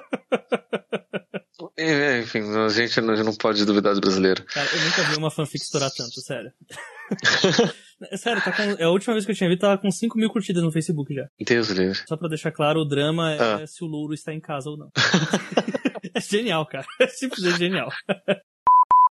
[1.80, 4.44] É, enfim, a gente não, pode duvidar do brasileiro.
[4.46, 6.50] Cara, eu nunca vi uma fanfic estourar tanto, sério.
[8.12, 8.62] É sério, tá com...
[8.62, 11.12] é a última vez que eu tinha visto, tava com 5 mil curtidas no Facebook
[11.12, 11.26] já.
[11.44, 11.98] Deus livre.
[12.06, 13.66] Só pra deixar claro, o drama é Ah.
[13.66, 14.88] se o louro está em casa ou não.
[16.14, 16.86] é genial, cara.
[17.00, 17.88] É simplesmente genial.